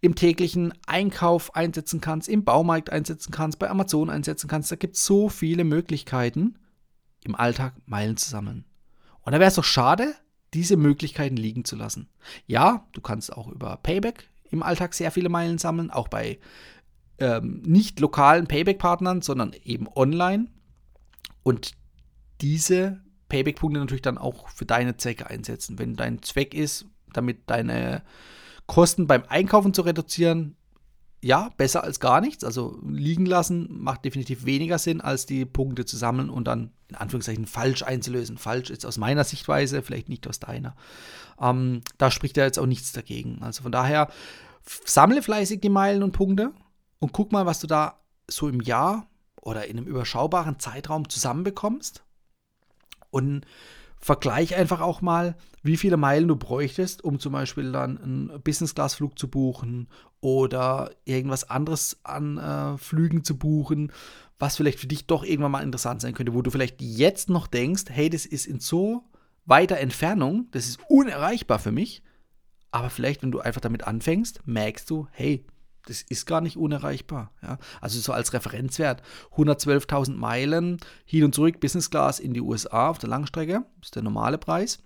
im 0.00 0.14
täglichen 0.14 0.74
Einkauf 0.86 1.54
einsetzen 1.54 2.00
kannst, 2.02 2.28
im 2.28 2.44
Baumarkt 2.44 2.90
einsetzen 2.90 3.30
kannst, 3.30 3.58
bei 3.58 3.70
Amazon 3.70 4.10
einsetzen 4.10 4.48
kannst. 4.48 4.70
Da 4.70 4.76
gibt 4.76 4.96
es 4.96 5.06
so 5.06 5.30
viele 5.30 5.64
Möglichkeiten, 5.64 6.58
im 7.24 7.34
Alltag 7.34 7.72
Meilen 7.86 8.18
zu 8.18 8.28
sammeln. 8.28 8.66
Und 9.22 9.32
da 9.32 9.40
wäre 9.40 9.48
es 9.48 9.54
doch 9.54 9.64
schade, 9.64 10.14
diese 10.52 10.76
Möglichkeiten 10.76 11.36
liegen 11.38 11.64
zu 11.64 11.74
lassen. 11.74 12.10
Ja, 12.46 12.86
du 12.92 13.00
kannst 13.00 13.32
auch 13.32 13.48
über 13.48 13.78
Payback 13.78 14.28
im 14.50 14.62
Alltag 14.62 14.92
sehr 14.92 15.10
viele 15.10 15.30
Meilen 15.30 15.56
sammeln, 15.56 15.90
auch 15.90 16.08
bei 16.08 16.38
ähm, 17.18 17.62
nicht 17.64 17.98
lokalen 18.00 18.46
Payback-Partnern, 18.46 19.22
sondern 19.22 19.54
eben 19.64 19.88
online. 19.88 20.48
Und 21.42 21.72
diese 22.40 23.00
Payback-Punkte 23.28 23.80
natürlich 23.80 24.02
dann 24.02 24.18
auch 24.18 24.48
für 24.48 24.66
deine 24.66 24.96
Zwecke 24.96 25.26
einsetzen. 25.28 25.78
Wenn 25.78 25.96
dein 25.96 26.22
Zweck 26.22 26.54
ist, 26.54 26.86
damit 27.12 27.48
deine 27.50 28.02
Kosten 28.66 29.06
beim 29.06 29.24
Einkaufen 29.28 29.74
zu 29.74 29.82
reduzieren, 29.82 30.56
ja, 31.20 31.50
besser 31.56 31.82
als 31.82 32.00
gar 32.00 32.20
nichts. 32.20 32.44
Also 32.44 32.78
liegen 32.86 33.24
lassen 33.24 33.68
macht 33.70 34.04
definitiv 34.04 34.44
weniger 34.44 34.78
Sinn, 34.78 35.00
als 35.00 35.24
die 35.24 35.46
Punkte 35.46 35.86
zu 35.86 35.96
sammeln 35.96 36.28
und 36.28 36.44
dann 36.44 36.72
in 36.88 36.96
Anführungszeichen 36.96 37.46
falsch 37.46 37.82
einzulösen. 37.82 38.36
Falsch 38.36 38.68
ist 38.68 38.84
aus 38.84 38.98
meiner 38.98 39.24
Sichtweise, 39.24 39.80
vielleicht 39.80 40.10
nicht 40.10 40.28
aus 40.28 40.38
deiner. 40.38 40.76
Ähm, 41.40 41.80
da 41.96 42.10
spricht 42.10 42.36
ja 42.36 42.44
jetzt 42.44 42.58
auch 42.58 42.66
nichts 42.66 42.92
dagegen. 42.92 43.38
Also 43.42 43.62
von 43.62 43.72
daher, 43.72 44.10
sammle 44.84 45.22
fleißig 45.22 45.60
die 45.62 45.70
Meilen 45.70 46.02
und 46.02 46.12
Punkte 46.12 46.52
und 46.98 47.12
guck 47.12 47.32
mal, 47.32 47.46
was 47.46 47.58
du 47.60 47.66
da 47.66 48.00
so 48.28 48.48
im 48.48 48.60
Jahr 48.60 49.08
oder 49.40 49.66
in 49.66 49.78
einem 49.78 49.86
überschaubaren 49.86 50.58
Zeitraum 50.58 51.08
zusammenbekommst 51.08 52.03
und 53.14 53.46
vergleich 54.00 54.54
einfach 54.54 54.80
auch 54.80 55.00
mal, 55.00 55.36
wie 55.62 55.78
viele 55.78 55.96
Meilen 55.96 56.28
du 56.28 56.36
bräuchtest, 56.36 57.02
um 57.02 57.18
zum 57.18 57.32
Beispiel 57.32 57.72
dann 57.72 57.96
einen 57.96 58.42
Business-Class-Flug 58.42 59.18
zu 59.18 59.28
buchen 59.28 59.88
oder 60.20 60.90
irgendwas 61.04 61.48
anderes 61.48 62.00
an 62.02 62.36
äh, 62.36 62.76
Flügen 62.76 63.24
zu 63.24 63.38
buchen, 63.38 63.92
was 64.38 64.56
vielleicht 64.56 64.80
für 64.80 64.88
dich 64.88 65.06
doch 65.06 65.24
irgendwann 65.24 65.52
mal 65.52 65.62
interessant 65.62 66.02
sein 66.02 66.12
könnte, 66.12 66.34
wo 66.34 66.42
du 66.42 66.50
vielleicht 66.50 66.82
jetzt 66.82 67.30
noch 67.30 67.46
denkst, 67.46 67.84
hey, 67.88 68.10
das 68.10 68.26
ist 68.26 68.46
in 68.46 68.60
so 68.60 69.04
weiter 69.46 69.78
Entfernung, 69.78 70.48
das 70.50 70.66
ist 70.66 70.80
unerreichbar 70.88 71.58
für 71.58 71.72
mich. 71.72 72.02
Aber 72.72 72.90
vielleicht, 72.90 73.22
wenn 73.22 73.30
du 73.30 73.40
einfach 73.40 73.60
damit 73.60 73.86
anfängst, 73.86 74.40
merkst 74.44 74.90
du, 74.90 75.06
hey, 75.12 75.46
das 75.86 76.02
ist 76.02 76.26
gar 76.26 76.40
nicht 76.40 76.56
unerreichbar. 76.56 77.32
Ja. 77.42 77.58
Also 77.80 78.00
so 78.00 78.12
als 78.12 78.32
Referenzwert 78.32 79.02
112.000 79.36 80.14
Meilen 80.14 80.78
hin 81.04 81.24
und 81.24 81.34
zurück 81.34 81.60
Business 81.60 81.90
Class 81.90 82.18
in 82.18 82.34
die 82.34 82.40
USA 82.40 82.88
auf 82.88 82.98
der 82.98 83.10
Langstrecke, 83.10 83.64
ist 83.82 83.96
der 83.96 84.02
normale 84.02 84.38
Preis. 84.38 84.78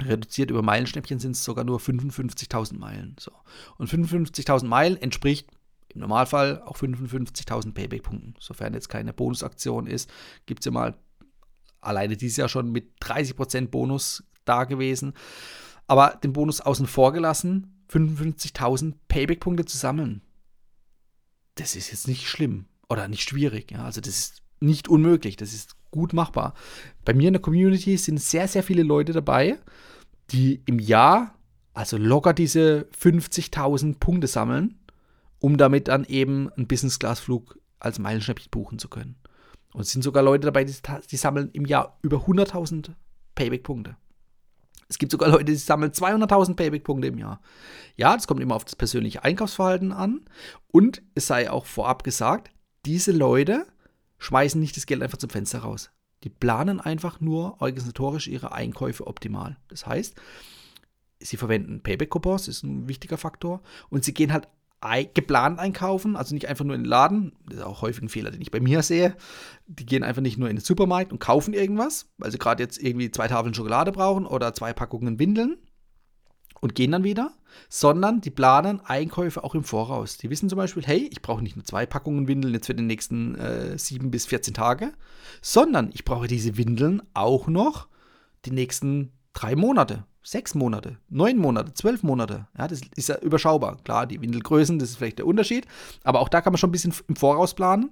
Reduziert 0.00 0.50
über 0.50 0.62
Meilenschnäppchen 0.62 1.18
sind 1.18 1.32
es 1.32 1.44
sogar 1.44 1.64
nur 1.64 1.78
55.000 1.78 2.78
Meilen. 2.78 3.16
So. 3.20 3.32
Und 3.76 3.90
55.000 3.90 4.64
Meilen 4.64 4.96
entspricht 4.96 5.48
im 5.90 6.00
Normalfall 6.00 6.62
auch 6.62 6.76
55.000 6.76 7.74
Payback-Punkten. 7.74 8.34
Sofern 8.38 8.74
jetzt 8.74 8.88
keine 8.88 9.12
Bonusaktion 9.12 9.86
ist, 9.86 10.10
gibt 10.46 10.60
es 10.60 10.66
ja 10.66 10.72
mal 10.72 10.96
alleine 11.80 12.16
dieses 12.16 12.36
Jahr 12.36 12.48
schon 12.48 12.70
mit 12.70 12.92
30% 13.02 13.68
Bonus 13.68 14.24
da 14.44 14.64
gewesen. 14.64 15.12
Aber 15.86 16.18
den 16.22 16.32
Bonus 16.32 16.60
außen 16.60 16.86
vor 16.86 17.12
gelassen, 17.12 17.84
55.000 17.90 18.94
Payback-Punkte 19.08 19.64
zu 19.64 19.76
sammeln 19.76 20.22
das 21.60 21.76
ist 21.76 21.90
jetzt 21.90 22.08
nicht 22.08 22.28
schlimm 22.28 22.66
oder 22.88 23.08
nicht 23.08 23.28
schwierig. 23.28 23.70
Ja? 23.70 23.84
Also 23.84 24.00
das 24.00 24.18
ist 24.18 24.42
nicht 24.60 24.88
unmöglich, 24.88 25.36
das 25.36 25.52
ist 25.52 25.76
gut 25.90 26.12
machbar. 26.12 26.54
Bei 27.04 27.14
mir 27.14 27.28
in 27.28 27.34
der 27.34 27.42
Community 27.42 27.96
sind 27.96 28.20
sehr, 28.20 28.48
sehr 28.48 28.62
viele 28.62 28.82
Leute 28.82 29.12
dabei, 29.12 29.58
die 30.30 30.62
im 30.66 30.78
Jahr 30.78 31.34
also 31.72 31.96
locker 31.96 32.32
diese 32.32 32.88
50.000 33.00 33.98
Punkte 33.98 34.26
sammeln, 34.26 34.78
um 35.38 35.56
damit 35.56 35.88
dann 35.88 36.04
eben 36.04 36.50
einen 36.52 36.66
Business-Class-Flug 36.66 37.58
als 37.78 37.98
Meilenschnäppchen 37.98 38.50
buchen 38.50 38.78
zu 38.78 38.88
können. 38.88 39.16
Und 39.72 39.82
es 39.82 39.90
sind 39.90 40.02
sogar 40.02 40.22
Leute 40.22 40.46
dabei, 40.46 40.64
die, 40.64 40.74
die 41.10 41.16
sammeln 41.16 41.50
im 41.52 41.64
Jahr 41.64 41.98
über 42.02 42.18
100.000 42.18 42.90
Payback-Punkte. 43.34 43.96
Es 44.90 44.98
gibt 44.98 45.12
sogar 45.12 45.30
Leute, 45.30 45.44
die 45.44 45.54
sammeln 45.54 45.92
200.000 45.92 46.56
Payback-Punkte 46.56 47.06
im 47.08 47.18
Jahr. 47.18 47.40
Ja, 47.96 48.12
das 48.14 48.26
kommt 48.26 48.40
immer 48.40 48.56
auf 48.56 48.64
das 48.64 48.74
persönliche 48.74 49.22
Einkaufsverhalten 49.22 49.92
an. 49.92 50.24
Und 50.72 51.00
es 51.14 51.28
sei 51.28 51.48
auch 51.48 51.64
vorab 51.64 52.02
gesagt, 52.02 52.50
diese 52.84 53.12
Leute 53.12 53.66
schmeißen 54.18 54.60
nicht 54.60 54.76
das 54.76 54.86
Geld 54.86 55.00
einfach 55.00 55.18
zum 55.18 55.30
Fenster 55.30 55.60
raus. 55.60 55.90
Die 56.24 56.28
planen 56.28 56.80
einfach 56.80 57.20
nur 57.20 57.62
organisatorisch 57.62 58.26
ihre 58.26 58.50
Einkäufe 58.50 59.06
optimal. 59.06 59.56
Das 59.68 59.86
heißt, 59.86 60.20
sie 61.20 61.36
verwenden 61.36 61.82
Payback-Coupons, 61.82 62.48
ist 62.48 62.64
ein 62.64 62.88
wichtiger 62.88 63.16
Faktor. 63.16 63.62
Und 63.90 64.04
sie 64.04 64.12
gehen 64.12 64.32
halt 64.32 64.48
geplant 65.14 65.58
einkaufen, 65.58 66.16
also 66.16 66.34
nicht 66.34 66.48
einfach 66.48 66.64
nur 66.64 66.74
in 66.74 66.82
den 66.82 66.88
Laden, 66.88 67.32
das 67.46 67.58
ist 67.58 67.64
auch 67.64 67.82
häufig 67.82 68.02
ein 68.02 68.08
Fehler, 68.08 68.30
den 68.30 68.40
ich 68.40 68.50
bei 68.50 68.60
mir 68.60 68.82
sehe. 68.82 69.14
Die 69.66 69.84
gehen 69.84 70.02
einfach 70.02 70.22
nicht 70.22 70.38
nur 70.38 70.48
in 70.48 70.56
den 70.56 70.64
Supermarkt 70.64 71.12
und 71.12 71.18
kaufen 71.18 71.52
irgendwas, 71.52 72.06
weil 72.16 72.30
sie 72.30 72.38
gerade 72.38 72.62
jetzt 72.62 72.82
irgendwie 72.82 73.10
zwei 73.10 73.28
Tafeln 73.28 73.54
Schokolade 73.54 73.92
brauchen 73.92 74.26
oder 74.26 74.54
zwei 74.54 74.72
Packungen 74.72 75.18
Windeln 75.18 75.58
und 76.60 76.74
gehen 76.74 76.92
dann 76.92 77.04
wieder, 77.04 77.32
sondern 77.68 78.20
die 78.20 78.30
planen 78.30 78.80
Einkäufe 78.80 79.44
auch 79.44 79.54
im 79.54 79.64
Voraus. 79.64 80.16
Die 80.16 80.30
wissen 80.30 80.48
zum 80.48 80.56
Beispiel, 80.56 80.82
hey, 80.84 81.08
ich 81.10 81.20
brauche 81.20 81.42
nicht 81.42 81.56
nur 81.56 81.64
zwei 81.64 81.84
Packungen 81.86 82.28
Windeln 82.28 82.54
jetzt 82.54 82.66
für 82.66 82.74
die 82.74 82.82
nächsten 82.82 83.34
äh, 83.34 83.78
sieben 83.78 84.10
bis 84.10 84.26
14 84.26 84.54
Tage, 84.54 84.92
sondern 85.42 85.90
ich 85.92 86.04
brauche 86.04 86.26
diese 86.26 86.56
Windeln 86.56 87.02
auch 87.12 87.48
noch 87.48 87.88
die 88.44 88.52
nächsten 88.52 89.12
drei 89.32 89.56
Monate 89.56 90.04
sechs 90.22 90.54
Monate, 90.54 90.98
neun 91.08 91.38
Monate, 91.38 91.72
zwölf 91.74 92.02
Monate. 92.02 92.46
Ja, 92.56 92.68
das 92.68 92.80
ist 92.96 93.08
ja 93.08 93.18
überschaubar. 93.18 93.78
Klar, 93.84 94.06
die 94.06 94.20
Windelgrößen, 94.20 94.78
das 94.78 94.90
ist 94.90 94.96
vielleicht 94.96 95.18
der 95.18 95.26
Unterschied. 95.26 95.66
Aber 96.04 96.20
auch 96.20 96.28
da 96.28 96.40
kann 96.40 96.52
man 96.52 96.58
schon 96.58 96.70
ein 96.70 96.72
bisschen 96.72 96.94
im 97.08 97.16
Voraus 97.16 97.54
planen. 97.54 97.90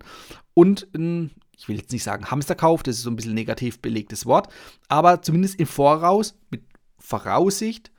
Und 0.54 0.88
ein, 0.94 1.30
ich 1.56 1.68
will 1.68 1.76
jetzt 1.76 1.92
nicht 1.92 2.04
sagen 2.04 2.30
Hamsterkauf, 2.30 2.82
das 2.82 2.96
ist 2.96 3.02
so 3.02 3.10
ein 3.10 3.16
bisschen 3.16 3.34
negativ 3.34 3.80
belegtes 3.80 4.26
Wort, 4.26 4.48
aber 4.88 5.22
zumindest 5.22 5.58
im 5.58 5.66
Voraus 5.66 6.34
mit 6.50 6.62
Voraussicht 6.98 7.90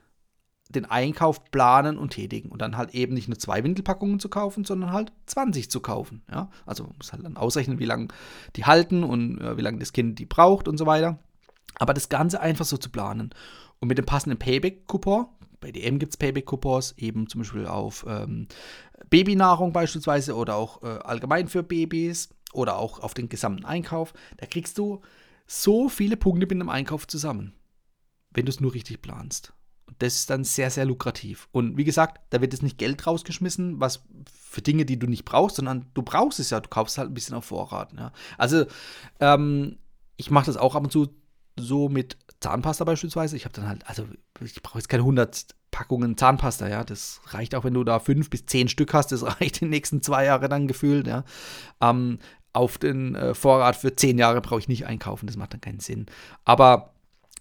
den 0.70 0.86
Einkauf 0.86 1.50
planen 1.52 1.98
und 1.98 2.12
tätigen. 2.12 2.50
Und 2.50 2.62
dann 2.62 2.78
halt 2.78 2.94
eben 2.94 3.16
nicht 3.16 3.28
nur 3.28 3.40
zwei 3.40 3.64
Windelpackungen 3.64 4.20
zu 4.20 4.30
kaufen, 4.30 4.66
sondern 4.66 4.94
halt 4.94 5.12
20 5.26 5.72
zu 5.72 5.80
kaufen. 5.80 6.22
Ja? 6.32 6.50
Also 6.66 6.84
man 6.84 6.94
muss 6.98 7.12
halt 7.12 7.26
dann 7.26 7.38
ausrechnen, 7.38 7.80
wie 7.80 7.86
lange 7.86 8.10
die 8.56 8.66
halten 8.66 9.04
und 9.04 9.42
äh, 9.42 9.58
wie 9.58 9.62
lange 9.62 9.80
das 9.80 9.94
Kind 9.94 10.20
die 10.20 10.28
braucht 10.28 10.68
und 10.68 10.78
so 10.78 10.86
weiter. 10.86 11.18
Aber 11.80 11.94
das 11.94 12.10
Ganze 12.10 12.40
einfach 12.40 12.66
so 12.66 12.78
zu 12.78 12.90
planen. 12.90 13.32
Und 13.80 13.88
mit 13.88 13.98
dem 13.98 14.06
passenden 14.06 14.38
Payback-Coupon 14.40 15.28
bei 15.60 15.72
DM 15.72 16.00
gibt 16.00 16.14
es 16.14 16.18
Payback-Coupons, 16.18 16.94
eben 16.98 17.28
zum 17.28 17.42
Beispiel 17.42 17.68
auf 17.68 18.06
ähm, 18.08 18.48
Babynahrung 19.10 19.74
beispielsweise 19.74 20.36
oder 20.36 20.56
auch 20.56 20.84
äh, 20.84 21.00
allgemein 21.00 21.48
für 21.48 21.64
Babys 21.64 22.30
oder 22.54 22.78
auch 22.78 23.00
auf 23.00 23.14
den 23.14 23.30
gesamten 23.30 23.66
Einkauf. 23.66 24.14
Da 24.38 24.46
kriegst 24.46 24.78
du 24.78 25.02
so 25.48 25.90
viele 25.90 26.18
Punkte 26.18 26.46
mit 26.46 26.52
einem 26.52 26.70
Einkauf 26.70 27.08
zusammen, 27.08 27.54
wenn 28.32 28.46
du 28.46 28.52
es 28.52 28.60
nur 28.60 28.74
richtig 28.74 29.02
planst. 29.02 29.54
Und 29.86 30.02
das 30.02 30.16
ist 30.16 30.30
dann 30.30 30.44
sehr, 30.44 30.70
sehr 30.70 30.86
lukrativ. 30.86 31.50
Und 31.52 31.78
wie 31.78 31.84
gesagt, 31.84 32.22
da 32.30 32.42
wird 32.42 32.54
jetzt 32.54 32.62
nicht 32.62 32.78
Geld 32.78 33.06
rausgeschmissen, 33.06 33.80
was 33.80 34.04
für 34.32 34.62
Dinge, 34.62 34.86
die 34.86 35.00
du 35.00 35.08
nicht 35.08 35.26
brauchst, 35.26 35.58
sondern 35.58 35.88
du 35.94 36.04
brauchst 36.04 36.40
es 36.40 36.52
ja, 36.52 36.60
du 36.60 36.70
kaufst 36.70 36.98
halt 36.98 37.10
ein 37.10 37.14
bisschen 37.14 37.36
auf 37.36 37.46
Vorrat. 37.46 37.94
Ja. 37.94 38.12
Also, 38.38 38.66
ähm, 39.20 39.78
ich 40.16 40.32
mache 40.32 40.46
das 40.46 40.58
auch 40.58 40.76
ab 40.76 40.84
und 40.84 40.92
zu 40.92 41.10
so 41.60 41.90
mit 41.90 42.18
Zahnpasta 42.40 42.84
beispielsweise. 42.84 43.36
Ich 43.36 43.46
habe 43.46 43.54
dann 43.54 43.68
halt, 43.68 43.88
also 43.88 44.06
ich 44.44 44.62
brauche 44.62 44.80
jetzt 44.80 44.90
keine 44.90 45.04
100 45.04 45.48
Packungen 45.72 46.18
Zahnpasta, 46.18 46.68
ja. 46.68 46.84
Das 46.84 47.22
reicht 47.28 47.56
auch, 47.56 47.64
wenn 47.64 47.74
du 47.74 47.84
da 47.84 48.00
fünf 48.00 48.30
bis 48.30 48.46
zehn 48.46 48.68
Stück 48.68 48.94
hast. 48.94 49.12
Das 49.12 49.24
reicht 49.42 49.62
die 49.62 49.66
nächsten 49.66 50.02
zwei 50.02 50.26
Jahre 50.26 50.50
dann 50.50 50.68
gefühlt, 50.68 51.08
ja. 51.08 51.24
Ähm, 51.82 52.20
auf 52.54 52.78
den 52.78 53.16
äh, 53.16 53.34
Vorrat 53.36 53.76
für 53.76 53.96
zehn 53.96 54.18
Jahre 54.18 54.42
brauche 54.42 54.60
ich 54.60 54.68
nicht 54.68 54.86
einkaufen. 54.86 55.28
Das 55.28 55.38
macht 55.38 55.54
dann 55.54 55.62
keinen 55.62 55.80
Sinn. 55.80 56.08
Aber 56.46 56.94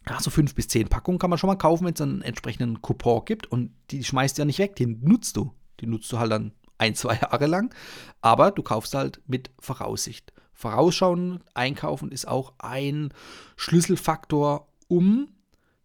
ja, 0.08 0.20
so 0.20 0.30
fünf 0.30 0.54
bis 0.54 0.68
zehn 0.68 0.88
Packungen 0.88 1.18
kann 1.18 1.30
man 1.30 1.38
schon 1.38 1.48
mal 1.48 1.56
kaufen, 1.56 1.86
wenn 1.86 1.94
es 1.94 2.00
einen 2.00 2.22
entsprechenden 2.22 2.82
Coupon 2.82 3.24
gibt. 3.24 3.46
Und 3.46 3.72
die 3.90 4.04
schmeißt 4.04 4.36
du 4.36 4.42
ja 4.42 4.46
nicht 4.46 4.58
weg, 4.58 4.76
die 4.76 4.86
nutzt 4.86 5.36
du. 5.36 5.52
Die 5.80 5.86
nutzt 5.86 6.10
du 6.12 6.18
halt 6.18 6.32
dann 6.32 6.52
ein, 6.76 6.94
zwei 6.94 7.16
Jahre 7.16 7.46
lang. 7.46 7.74
Aber 8.20 8.50
du 8.50 8.62
kaufst 8.62 8.94
halt 8.94 9.20
mit 9.26 9.50
Voraussicht. 9.58 10.32
Vorausschauen, 10.58 11.38
einkaufen 11.54 12.10
ist 12.10 12.26
auch 12.26 12.52
ein 12.58 13.14
Schlüsselfaktor, 13.54 14.66
um 14.88 15.28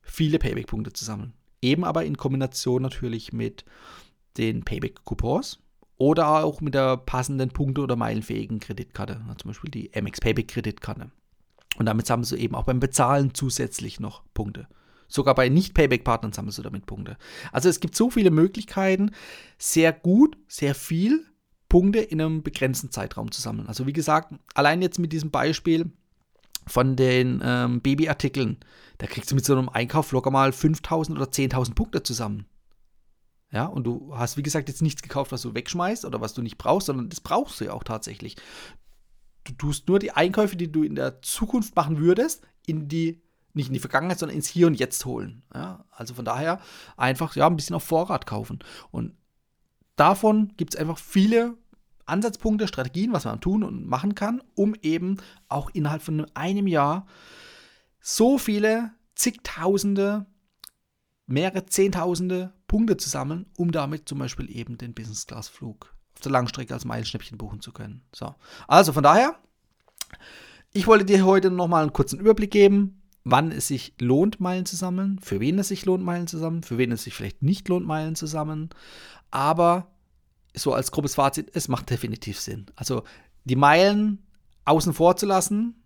viele 0.01 0.39
Payback-Punkte 0.39 0.91
zu 0.91 1.05
sammeln. 1.05 1.33
Eben 1.61 1.83
aber 1.83 2.05
in 2.05 2.17
Kombination 2.17 2.81
natürlich 2.81 3.31
mit 3.31 3.65
den 4.35 4.65
Payback-Coupons 4.65 5.59
oder 5.97 6.43
auch 6.43 6.59
mit 6.59 6.73
der 6.73 6.97
passenden 6.97 7.51
Punkte- 7.51 7.81
oder 7.81 7.95
meilenfähigen 7.95 8.59
Kreditkarte, 8.59 9.21
zum 9.37 9.51
Beispiel 9.51 9.69
die 9.69 9.91
MX 9.93 10.21
Payback-Kreditkarte. 10.21 11.11
Und 11.77 11.85
damit 11.85 12.07
sammelst 12.07 12.31
du 12.31 12.35
eben 12.35 12.55
auch 12.55 12.65
beim 12.65 12.79
Bezahlen 12.79 13.35
zusätzlich 13.35 13.99
noch 13.99 14.23
Punkte. 14.33 14.67
Sogar 15.07 15.35
bei 15.35 15.49
Nicht-Payback-Partnern 15.49 16.33
sammelst 16.33 16.57
du 16.57 16.63
damit 16.63 16.87
Punkte. 16.87 17.17
Also 17.51 17.69
es 17.69 17.79
gibt 17.79 17.95
so 17.95 18.09
viele 18.09 18.31
Möglichkeiten, 18.31 19.11
sehr 19.59 19.93
gut, 19.93 20.35
sehr 20.47 20.73
viel 20.73 21.27
Punkte 21.73 21.99
in 21.99 22.21
einem 22.21 22.43
begrenzten 22.43 22.91
Zeitraum 22.91 23.31
zu 23.31 23.41
sammeln. 23.41 23.67
Also 23.67 23.87
wie 23.87 23.93
gesagt, 23.93 24.33
allein 24.53 24.81
jetzt 24.81 24.99
mit 24.99 25.11
diesem 25.11 25.31
Beispiel 25.31 25.91
von 26.67 26.95
den 26.95 27.41
ähm, 27.43 27.81
Babyartikeln, 27.81 28.57
da 28.99 29.07
kriegst 29.07 29.31
du 29.31 29.35
mit 29.35 29.43
so 29.43 29.53
einem 29.53 29.69
Einkauf 29.69 30.11
locker 30.11 30.31
mal 30.31 30.51
5000 30.51 31.17
oder 31.17 31.29
10.000 31.29 31.73
Punkte 31.73 32.03
zusammen. 32.03 32.45
Ja, 33.51 33.65
und 33.65 33.83
du 33.85 34.15
hast, 34.15 34.37
wie 34.37 34.43
gesagt, 34.43 34.69
jetzt 34.69 34.81
nichts 34.81 35.01
gekauft, 35.01 35.31
was 35.31 35.41
du 35.41 35.53
wegschmeißt 35.53 36.05
oder 36.05 36.21
was 36.21 36.33
du 36.33 36.41
nicht 36.41 36.57
brauchst, 36.57 36.87
sondern 36.87 37.09
das 37.09 37.21
brauchst 37.21 37.59
du 37.59 37.65
ja 37.65 37.73
auch 37.73 37.83
tatsächlich 37.83 38.37
du 39.43 39.53
tust 39.53 39.87
nur 39.87 39.99
die 39.99 40.11
Einkäufe, 40.11 40.55
die 40.55 40.71
du 40.71 40.83
in 40.83 40.95
der 40.95 41.21
Zukunft 41.21 41.75
machen 41.75 41.99
würdest, 41.99 42.45
in 42.65 42.87
die, 42.87 43.21
nicht 43.53 43.67
in 43.67 43.73
die 43.73 43.79
Vergangenheit, 43.79 44.19
sondern 44.19 44.37
ins 44.37 44.47
Hier 44.47 44.67
und 44.67 44.79
Jetzt 44.79 45.05
holen. 45.05 45.43
Ja, 45.53 45.85
also 45.91 46.13
von 46.13 46.25
daher 46.25 46.59
einfach 46.97 47.35
ja, 47.35 47.47
ein 47.47 47.55
bisschen 47.55 47.75
auf 47.75 47.83
Vorrat 47.83 48.25
kaufen. 48.25 48.59
Und 48.91 49.15
davon 49.95 50.53
gibt 50.57 50.73
es 50.73 50.79
einfach 50.79 50.97
viele 50.97 51.57
Ansatzpunkte, 52.05 52.67
Strategien, 52.67 53.13
was 53.13 53.25
man 53.25 53.41
tun 53.41 53.63
und 53.63 53.87
machen 53.87 54.15
kann, 54.15 54.41
um 54.55 54.75
eben 54.81 55.17
auch 55.47 55.69
innerhalb 55.71 56.01
von 56.01 56.25
einem 56.35 56.67
Jahr 56.67 57.07
so 57.99 58.37
viele 58.37 58.91
zigtausende, 59.15 60.25
mehrere 61.25 61.65
Zehntausende 61.65 62.53
Punkte 62.67 62.97
zu 62.97 63.09
sammeln, 63.09 63.45
um 63.57 63.71
damit 63.71 64.09
zum 64.09 64.19
Beispiel 64.19 64.49
eben 64.55 64.77
den 64.77 64.93
Business-Class-Flug 64.93 65.93
der 66.23 66.31
Langstrecke 66.31 66.73
als 66.73 66.85
Meilenschnäppchen 66.85 67.37
buchen 67.37 67.61
zu 67.61 67.71
können. 67.71 68.03
So. 68.13 68.33
Also 68.67 68.93
von 68.93 69.03
daher, 69.03 69.35
ich 70.71 70.87
wollte 70.87 71.05
dir 71.05 71.25
heute 71.25 71.51
nochmal 71.51 71.83
einen 71.83 71.93
kurzen 71.93 72.19
Überblick 72.19 72.51
geben, 72.51 73.01
wann 73.23 73.51
es 73.51 73.67
sich 73.67 73.93
lohnt, 73.99 74.39
Meilen 74.39 74.65
zu 74.65 74.75
sammeln, 74.75 75.19
für 75.19 75.39
wen 75.39 75.59
es 75.59 75.69
sich 75.69 75.85
lohnt, 75.85 76.03
Meilen 76.03 76.27
zu 76.27 76.37
sammeln, 76.37 76.63
für 76.63 76.77
wen 76.77 76.91
es 76.91 77.03
sich 77.03 77.13
vielleicht 77.13 77.41
nicht 77.41 77.67
lohnt, 77.69 77.85
Meilen 77.85 78.15
zu 78.15 78.25
sammeln. 78.25 78.69
Aber 79.31 79.92
so 80.55 80.73
als 80.73 80.91
grobes 80.91 81.15
Fazit, 81.15 81.51
es 81.53 81.67
macht 81.67 81.89
definitiv 81.89 82.39
Sinn. 82.39 82.67
Also 82.75 83.03
die 83.43 83.55
Meilen 83.55 84.25
außen 84.65 84.93
vor 84.93 85.17
zu 85.17 85.25
lassen, 85.25 85.83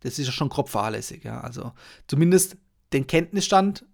das 0.00 0.18
ist 0.18 0.26
ja 0.26 0.32
schon 0.32 0.48
grob 0.48 0.68
fahrlässig. 0.68 1.24
Ja? 1.24 1.40
Also 1.40 1.72
zumindest 2.06 2.56
den 2.92 3.06
Kenntnisstand 3.06 3.84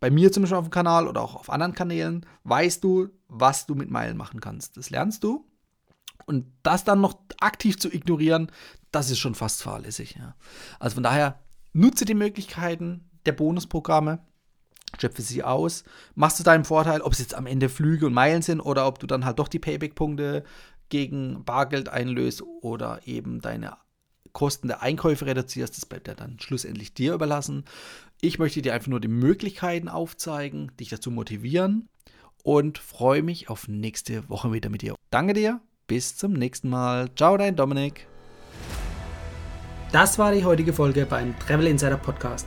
bei 0.00 0.10
mir 0.10 0.30
zum 0.32 0.42
Beispiel 0.42 0.58
auf 0.58 0.66
dem 0.66 0.70
Kanal 0.70 1.08
oder 1.08 1.22
auch 1.22 1.34
auf 1.34 1.50
anderen 1.50 1.74
Kanälen, 1.74 2.26
weißt 2.44 2.82
du, 2.84 3.08
was 3.28 3.66
du 3.66 3.74
mit 3.74 3.90
Meilen 3.90 4.16
machen 4.16 4.40
kannst. 4.40 4.76
Das 4.76 4.90
lernst 4.90 5.24
du. 5.24 5.46
Und 6.26 6.46
das 6.62 6.84
dann 6.84 7.00
noch 7.00 7.18
aktiv 7.40 7.78
zu 7.78 7.92
ignorieren, 7.92 8.52
das 8.90 9.10
ist 9.10 9.18
schon 9.18 9.34
fast 9.34 9.62
fahrlässig. 9.62 10.16
Ja. 10.18 10.34
Also 10.78 10.94
von 10.94 11.02
daher, 11.02 11.40
nutze 11.72 12.04
die 12.04 12.14
Möglichkeiten 12.14 13.08
der 13.24 13.32
Bonusprogramme, 13.32 14.20
schöpfe 14.98 15.22
sie 15.22 15.42
aus, 15.42 15.84
machst 16.14 16.38
du 16.38 16.44
deinen 16.44 16.64
Vorteil, 16.64 17.00
ob 17.00 17.12
es 17.12 17.18
jetzt 17.18 17.34
am 17.34 17.46
Ende 17.46 17.68
Flüge 17.68 18.06
und 18.06 18.14
Meilen 18.14 18.42
sind 18.42 18.60
oder 18.60 18.86
ob 18.86 18.98
du 18.98 19.06
dann 19.06 19.24
halt 19.24 19.38
doch 19.38 19.48
die 19.48 19.58
Payback-Punkte 19.58 20.44
gegen 20.88 21.44
Bargeld 21.44 21.88
einlöst 21.88 22.42
oder 22.62 23.00
eben 23.04 23.40
deine 23.40 23.76
Kosten 24.32 24.68
der 24.68 24.82
Einkäufe 24.82 25.26
reduzierst, 25.26 25.76
das 25.76 25.86
bleibt 25.86 26.08
ja 26.08 26.14
dann 26.14 26.38
schlussendlich 26.38 26.94
dir 26.94 27.14
überlassen. 27.14 27.64
Ich 28.20 28.38
möchte 28.38 28.62
dir 28.62 28.74
einfach 28.74 28.88
nur 28.88 29.00
die 29.00 29.08
Möglichkeiten 29.08 29.88
aufzeigen, 29.88 30.70
dich 30.78 30.90
dazu 30.90 31.10
motivieren 31.10 31.88
und 32.42 32.78
freue 32.78 33.22
mich 33.22 33.48
auf 33.48 33.68
nächste 33.68 34.28
Woche 34.28 34.52
wieder 34.52 34.70
mit 34.70 34.82
dir. 34.82 34.94
Danke 35.10 35.32
dir, 35.32 35.60
bis 35.86 36.16
zum 36.16 36.32
nächsten 36.34 36.68
Mal. 36.68 37.08
Ciao, 37.14 37.36
dein 37.36 37.56
Dominik. 37.56 38.06
Das 39.92 40.18
war 40.18 40.32
die 40.32 40.44
heutige 40.44 40.72
Folge 40.72 41.06
beim 41.06 41.38
Travel 41.38 41.66
Insider 41.66 41.96
Podcast. 41.96 42.46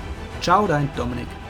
Ciao, 0.41 0.65
dein 0.65 0.89
Dominik. 0.95 1.40